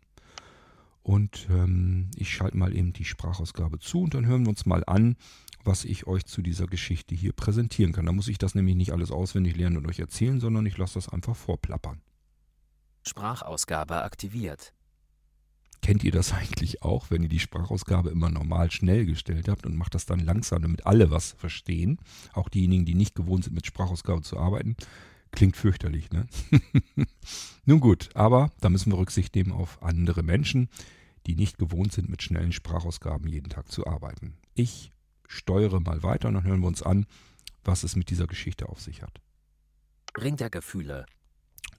Und 1.04 1.48
ähm, 1.50 2.10
ich 2.16 2.32
schalte 2.32 2.56
mal 2.56 2.74
eben 2.74 2.94
die 2.94 3.04
Sprachausgabe 3.04 3.78
zu 3.78 4.02
und 4.02 4.14
dann 4.14 4.24
hören 4.24 4.44
wir 4.44 4.48
uns 4.48 4.64
mal 4.64 4.82
an, 4.86 5.16
was 5.62 5.84
ich 5.84 6.06
euch 6.06 6.24
zu 6.24 6.40
dieser 6.40 6.66
Geschichte 6.66 7.14
hier 7.14 7.34
präsentieren 7.34 7.92
kann. 7.92 8.06
Da 8.06 8.12
muss 8.12 8.26
ich 8.26 8.38
das 8.38 8.54
nämlich 8.54 8.74
nicht 8.74 8.90
alles 8.90 9.10
auswendig 9.10 9.54
lernen 9.54 9.76
und 9.76 9.86
euch 9.86 10.00
erzählen, 10.00 10.40
sondern 10.40 10.64
ich 10.64 10.78
lasse 10.78 10.94
das 10.94 11.10
einfach 11.10 11.36
vorplappern. 11.36 12.00
Sprachausgabe 13.02 14.02
aktiviert. 14.02 14.72
Kennt 15.82 16.04
ihr 16.04 16.12
das 16.12 16.32
eigentlich 16.32 16.82
auch, 16.82 17.10
wenn 17.10 17.22
ihr 17.22 17.28
die 17.28 17.38
Sprachausgabe 17.38 18.08
immer 18.08 18.30
normal 18.30 18.70
schnell 18.70 19.04
gestellt 19.04 19.48
habt 19.48 19.66
und 19.66 19.76
macht 19.76 19.94
das 19.94 20.06
dann 20.06 20.20
langsam, 20.20 20.62
damit 20.62 20.86
alle 20.86 21.10
was 21.10 21.32
verstehen? 21.32 21.98
Auch 22.32 22.48
diejenigen, 22.48 22.86
die 22.86 22.94
nicht 22.94 23.14
gewohnt 23.14 23.44
sind, 23.44 23.52
mit 23.52 23.66
Sprachausgabe 23.66 24.22
zu 24.22 24.38
arbeiten. 24.38 24.74
Klingt 25.34 25.56
fürchterlich, 25.56 26.10
ne? 26.12 26.28
Nun 27.64 27.80
gut, 27.80 28.10
aber 28.14 28.52
da 28.60 28.68
müssen 28.68 28.92
wir 28.92 28.98
Rücksicht 28.98 29.34
nehmen 29.34 29.50
auf 29.50 29.82
andere 29.82 30.22
Menschen, 30.22 30.68
die 31.26 31.34
nicht 31.34 31.58
gewohnt 31.58 31.92
sind, 31.92 32.08
mit 32.08 32.22
schnellen 32.22 32.52
Sprachausgaben 32.52 33.26
jeden 33.28 33.48
Tag 33.48 33.72
zu 33.72 33.84
arbeiten. 33.84 34.36
Ich 34.54 34.92
steuere 35.26 35.80
mal 35.80 36.04
weiter 36.04 36.28
und 36.28 36.34
dann 36.34 36.44
hören 36.44 36.60
wir 36.60 36.68
uns 36.68 36.82
an, 36.82 37.06
was 37.64 37.82
es 37.82 37.96
mit 37.96 38.10
dieser 38.10 38.28
Geschichte 38.28 38.68
auf 38.68 38.80
sich 38.80 39.02
hat. 39.02 39.20
Ring 40.16 40.36
der 40.36 40.50
Gefühle. 40.50 41.04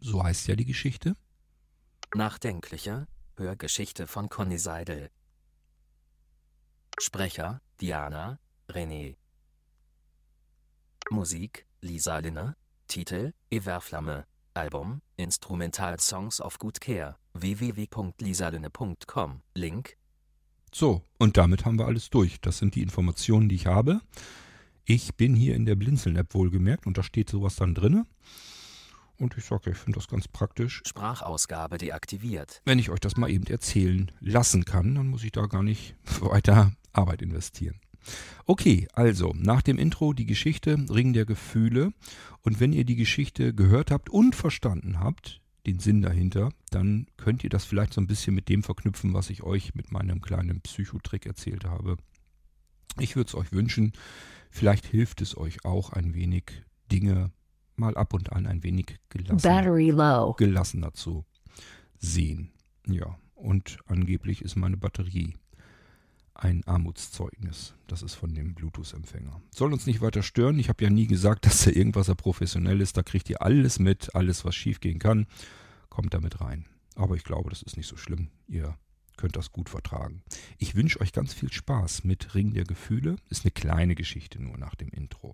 So 0.02 0.22
heißt 0.22 0.48
ja 0.48 0.58
die 0.58 0.66
Geschichte. 0.66 1.16
Nachdenkliche 2.14 3.08
Hörgeschichte 3.38 4.06
von 4.06 4.28
Conny 4.28 4.58
Seidel. 4.58 5.10
Sprecher 7.00 7.62
Diana 7.80 8.40
René. 8.68 9.16
Musik 11.10 11.66
Lisa 11.80 12.18
Linne. 12.18 12.58
Titel 12.88 13.34
Everflamme. 13.50 14.26
Album 14.54 15.02
Instrumental 15.18 16.00
Songs 16.00 16.40
of 16.40 16.60
Good 16.60 16.80
Care. 16.80 17.18
www.lisalinne.com. 17.34 19.42
Link 19.54 19.98
so, 20.78 21.02
und 21.20 21.38
damit 21.38 21.64
haben 21.64 21.80
wir 21.80 21.86
alles 21.86 22.10
durch. 22.10 22.42
Das 22.42 22.58
sind 22.58 22.76
die 22.76 22.82
Informationen, 22.82 23.48
die 23.48 23.56
ich 23.56 23.66
habe. 23.66 24.02
Ich 24.84 25.16
bin 25.16 25.34
hier 25.34 25.56
in 25.56 25.66
der 25.66 25.76
Blinzeln-App 25.76 26.34
wohlgemerkt 26.34 26.86
und 26.86 26.98
da 26.98 27.04
steht 27.04 27.30
sowas 27.30 27.56
dann 27.56 27.74
drin. 27.74 28.04
Und 29.18 29.38
ich 29.38 29.46
sage, 29.46 29.72
ich 29.72 29.78
finde 29.78 30.00
das 30.00 30.10
ganz 30.10 30.28
praktisch. 30.28 30.84
Sprachausgabe 30.86 31.78
deaktiviert. 31.78 32.62
Wenn 32.66 32.78
ich 32.78 32.90
euch 32.90 33.00
das 33.00 33.16
mal 33.16 33.30
eben 33.30 33.48
erzählen 33.48 34.12
lassen 34.20 34.66
kann, 34.66 34.96
dann 34.96 35.08
muss 35.08 35.24
ich 35.24 35.32
da 35.32 35.46
gar 35.46 35.64
nicht 35.64 35.96
weiter 36.20 36.74
Arbeit 36.92 37.22
investieren. 37.22 37.80
Okay, 38.46 38.88
also 38.94 39.34
nach 39.38 39.62
dem 39.62 39.78
Intro 39.78 40.14
die 40.14 40.26
Geschichte 40.26 40.78
Ring 40.90 41.14
der 41.14 41.26
Gefühle. 41.26 41.92
Und 42.42 42.60
wenn 42.60 42.74
ihr 42.74 42.86
die 42.86 42.96
Geschichte 42.96 43.54
gehört 43.54 43.92
habt 43.92 44.10
und 44.10 44.36
verstanden 44.36 45.00
habt, 45.00 45.42
den 45.66 45.80
Sinn 45.80 46.02
dahinter, 46.02 46.52
dann 46.70 47.08
könnt 47.18 47.44
ihr 47.44 47.50
das 47.50 47.66
vielleicht 47.66 47.94
so 47.94 48.02
ein 48.02 48.08
bisschen 48.08 48.36
mit 48.36 48.50
dem 48.50 48.62
verknüpfen, 48.64 49.14
was 49.14 49.30
ich 49.30 49.44
euch 49.44 49.74
mit 49.74 49.92
meinem 49.92 50.22
kleinen 50.22 50.62
Psychotrick 50.62 51.26
erzählt 51.26 51.66
habe. 51.66 51.98
Ich 53.00 53.16
würde 53.16 53.30
es 53.30 53.36
euch 53.36 53.52
wünschen, 53.52 53.94
vielleicht 54.52 54.86
hilft 54.86 55.22
es 55.22 55.36
euch 55.36 55.66
auch 55.66 55.92
ein 55.92 56.14
wenig 56.14 56.64
Dinge 56.92 57.32
mal 57.76 57.98
ab 57.98 58.14
und 58.14 58.32
an 58.32 58.46
ein 58.46 58.64
wenig 58.64 59.00
gelassen, 59.10 59.40
gelassener 60.38 60.94
zu 60.94 61.26
sehen. 61.98 62.52
Ja, 62.88 63.18
und 63.34 63.80
angeblich 63.88 64.42
ist 64.44 64.56
meine 64.56 64.78
Batterie 64.78 65.34
ein 66.36 66.64
Armutszeugnis. 66.66 67.74
Das 67.88 68.04
ist 68.04 68.14
von 68.14 68.34
dem 68.34 68.54
Bluetooth-Empfänger. 68.54 69.42
Soll 69.52 69.74
uns 69.74 69.86
nicht 69.86 70.02
weiter 70.02 70.22
stören. 70.22 70.60
Ich 70.60 70.70
habe 70.70 70.84
ja 70.84 70.90
nie 70.90 71.08
gesagt, 71.08 71.46
dass 71.46 71.64
der 71.64 71.76
irgendwas 71.76 72.14
professionell 72.16 72.82
ist. 72.82 72.98
Da 72.98 73.04
kriegt 73.04 73.30
ihr 73.30 73.42
alles 73.42 73.80
mit, 73.80 74.14
alles, 74.16 74.46
was 74.46 74.56
schiefgehen 74.56 75.00
kann, 75.00 75.28
kommt 75.90 76.14
damit 76.14 76.42
rein. 76.42 76.66
Aber 76.96 77.16
ich 77.16 77.24
glaube, 77.24 77.50
das 77.50 77.62
ist 77.62 77.78
nicht 77.78 77.88
so 77.88 77.98
schlimm. 77.98 78.30
Ihr 78.48 78.78
könnt 79.18 79.36
das 79.36 79.52
gut 79.52 79.70
vertragen. 79.70 80.24
Ich 80.58 80.76
wünsche 80.76 81.00
euch 81.00 81.14
ganz 81.14 81.34
viel 81.34 81.52
Spaß 81.52 82.04
mit 82.04 82.36
Ring 82.36 82.54
der 82.54 82.66
Gefühle. 82.66 83.16
Ist 83.30 83.46
eine 83.46 83.52
kleine 83.52 83.96
Geschichte 83.96 84.42
nur 84.42 84.58
nach 84.58 84.76
dem 84.76 84.90
Intro. 84.90 85.34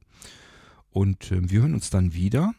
Und 0.92 1.32
äh, 1.32 1.50
wir 1.50 1.62
hören 1.62 1.74
uns 1.74 1.90
dann 1.90 2.14
wieder 2.14 2.54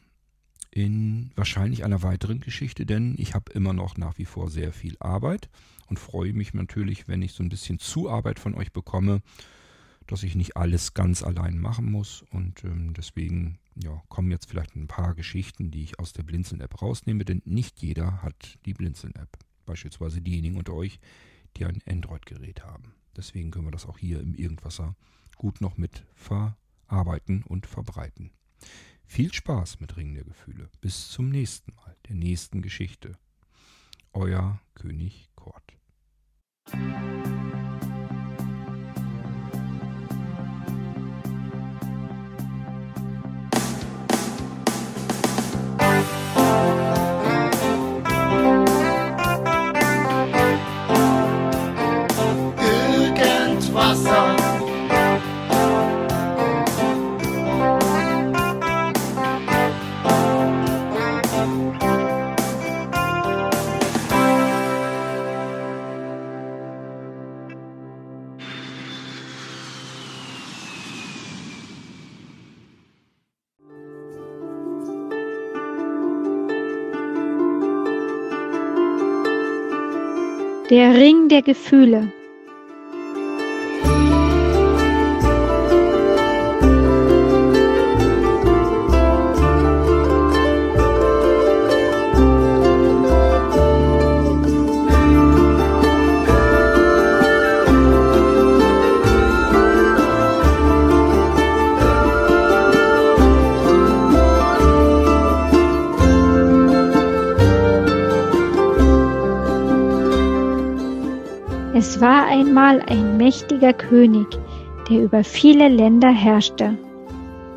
in 0.72 1.30
wahrscheinlich 1.36 1.84
einer 1.84 2.02
weiteren 2.02 2.40
Geschichte, 2.40 2.86
denn 2.86 3.14
ich 3.18 3.34
habe 3.34 3.52
immer 3.52 3.74
noch 3.74 3.98
nach 3.98 4.16
wie 4.18 4.24
vor 4.24 4.50
sehr 4.50 4.72
viel 4.72 4.96
Arbeit 5.00 5.50
und 5.86 5.98
freue 5.98 6.32
mich 6.32 6.54
natürlich, 6.54 7.06
wenn 7.08 7.20
ich 7.20 7.32
so 7.32 7.42
ein 7.42 7.50
bisschen 7.50 7.78
Zuarbeit 7.78 8.38
von 8.38 8.54
euch 8.54 8.72
bekomme, 8.72 9.20
dass 10.06 10.22
ich 10.22 10.34
nicht 10.34 10.56
alles 10.56 10.94
ganz 10.94 11.22
allein 11.22 11.58
machen 11.58 11.90
muss. 11.90 12.24
Und 12.30 12.64
ähm, 12.64 12.94
deswegen 12.94 13.58
ja, 13.74 14.02
kommen 14.08 14.30
jetzt 14.30 14.48
vielleicht 14.48 14.74
ein 14.74 14.88
paar 14.88 15.14
Geschichten, 15.14 15.70
die 15.70 15.82
ich 15.82 15.98
aus 15.98 16.14
der 16.14 16.22
Blinzeln-App 16.22 16.80
rausnehme, 16.80 17.26
denn 17.26 17.42
nicht 17.44 17.82
jeder 17.82 18.22
hat 18.22 18.58
die 18.64 18.74
Blinzeln-App. 18.74 19.38
Beispielsweise 19.66 20.22
diejenigen 20.22 20.56
unter 20.56 20.72
euch, 20.72 20.98
die 21.56 21.66
ein 21.66 21.82
Android-Gerät 21.86 22.64
haben. 22.64 22.94
Deswegen 23.14 23.50
können 23.50 23.66
wir 23.66 23.72
das 23.72 23.86
auch 23.86 23.98
hier 23.98 24.20
im 24.20 24.34
Irgendwasser 24.34 24.96
gut 25.36 25.60
noch 25.60 25.76
mit 25.76 26.04
verarbeiten 26.14 27.42
und 27.42 27.66
verbreiten. 27.66 28.30
Viel 29.04 29.32
Spaß 29.32 29.80
mit 29.80 29.96
Ringen 29.96 30.14
der 30.14 30.24
Gefühle. 30.24 30.70
Bis 30.80 31.08
zum 31.10 31.28
nächsten 31.28 31.74
Mal, 31.74 31.96
der 32.08 32.16
nächsten 32.16 32.62
Geschichte. 32.62 33.18
Euer 34.12 34.60
König 34.74 35.28
Kort. 35.34 35.72
Der 80.72 80.94
Ring 80.94 81.28
der 81.28 81.42
Gefühle 81.42 82.10
Es 111.92 112.00
war 112.00 112.24
einmal 112.24 112.80
ein 112.86 113.18
mächtiger 113.18 113.74
König, 113.74 114.26
der 114.88 115.02
über 115.02 115.22
viele 115.22 115.68
Länder 115.68 116.08
herrschte. 116.08 116.78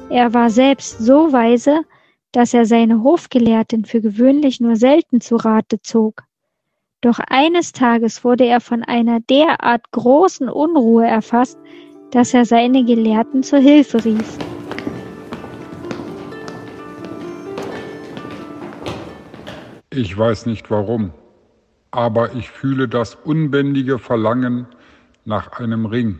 Er 0.10 0.34
war 0.34 0.50
selbst 0.50 1.00
so 1.00 1.32
weise, 1.32 1.86
dass 2.34 2.54
er 2.54 2.66
seine 2.66 3.02
Hofgelehrten 3.02 3.86
für 3.86 4.02
gewöhnlich 4.02 4.60
nur 4.60 4.76
selten 4.76 5.22
zu 5.22 5.38
Rate 5.38 5.82
zog. 5.82 6.24
Doch 7.00 7.20
eines 7.30 7.72
Tages 7.72 8.26
wurde 8.26 8.46
er 8.46 8.60
von 8.60 8.84
einer 8.84 9.22
derart 9.22 9.90
großen 9.92 10.50
Unruhe 10.50 11.06
erfasst, 11.06 11.58
dass 12.12 12.34
er 12.34 12.44
seine 12.44 12.84
Gelehrten 12.84 13.42
zur 13.42 13.60
Hilfe 13.60 14.04
rief. 14.04 14.38
Ich 19.92 20.18
weiß 20.18 20.46
nicht 20.46 20.70
warum, 20.70 21.14
aber 21.96 22.36
ich 22.36 22.50
fühle 22.50 22.90
das 22.90 23.16
unbändige 23.16 24.00
Verlangen 24.00 24.68
nach 25.24 25.54
einem 25.54 25.86
Ring, 25.86 26.20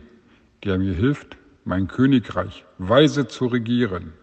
der 0.64 0.78
mir 0.78 0.94
hilft, 0.94 1.36
mein 1.66 1.86
Königreich 1.86 2.64
weise 2.78 3.28
zu 3.28 3.46
regieren. 3.46 4.14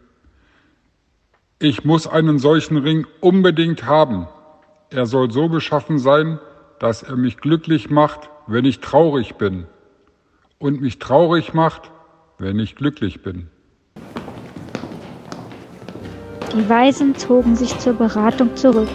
Ich 1.59 1.85
muss 1.85 2.07
einen 2.07 2.39
solchen 2.39 2.77
Ring 2.77 3.05
unbedingt 3.21 3.85
haben. 3.85 4.27
Er 4.89 5.05
soll 5.05 5.29
so 5.29 5.47
beschaffen 5.47 5.99
sein, 5.99 6.39
dass 6.79 7.03
er 7.03 7.17
mich 7.17 7.37
glücklich 7.37 7.91
macht, 7.91 8.31
wenn 8.47 8.65
ich 8.65 8.79
traurig 8.79 9.35
bin, 9.35 9.67
und 10.57 10.81
mich 10.81 10.97
traurig 10.97 11.53
macht, 11.53 11.91
wenn 12.39 12.57
ich 12.57 12.75
glücklich 12.75 13.21
bin. 13.21 13.47
Die 16.51 16.67
Weisen 16.67 17.15
zogen 17.15 17.55
sich 17.55 17.77
zur 17.77 17.93
Beratung 17.93 18.55
zurück. 18.55 18.89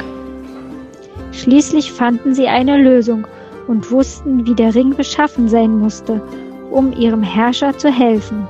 Schließlich 1.38 1.92
fanden 1.92 2.34
sie 2.34 2.48
eine 2.48 2.76
Lösung 2.76 3.26
und 3.68 3.92
wussten, 3.92 4.44
wie 4.44 4.54
der 4.56 4.74
Ring 4.74 4.96
beschaffen 4.96 5.48
sein 5.48 5.78
musste, 5.78 6.20
um 6.70 6.92
ihrem 6.92 7.22
Herrscher 7.22 7.78
zu 7.78 7.90
helfen. 7.90 8.48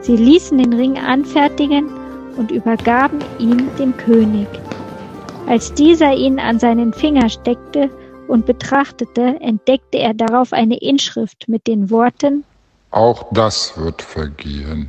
Sie 0.00 0.16
ließen 0.16 0.56
den 0.56 0.72
Ring 0.72 0.98
anfertigen 0.98 1.90
und 2.38 2.50
übergaben 2.50 3.18
ihn 3.38 3.68
dem 3.78 3.94
König. 3.98 4.48
Als 5.46 5.74
dieser 5.74 6.14
ihn 6.14 6.38
an 6.38 6.58
seinen 6.58 6.94
Finger 6.94 7.28
steckte 7.28 7.90
und 8.26 8.46
betrachtete, 8.46 9.36
entdeckte 9.40 9.98
er 9.98 10.14
darauf 10.14 10.54
eine 10.54 10.78
Inschrift 10.78 11.46
mit 11.46 11.66
den 11.66 11.90
Worten 11.90 12.44
Auch 12.90 13.26
das 13.32 13.76
wird 13.76 14.00
vergehen. 14.00 14.88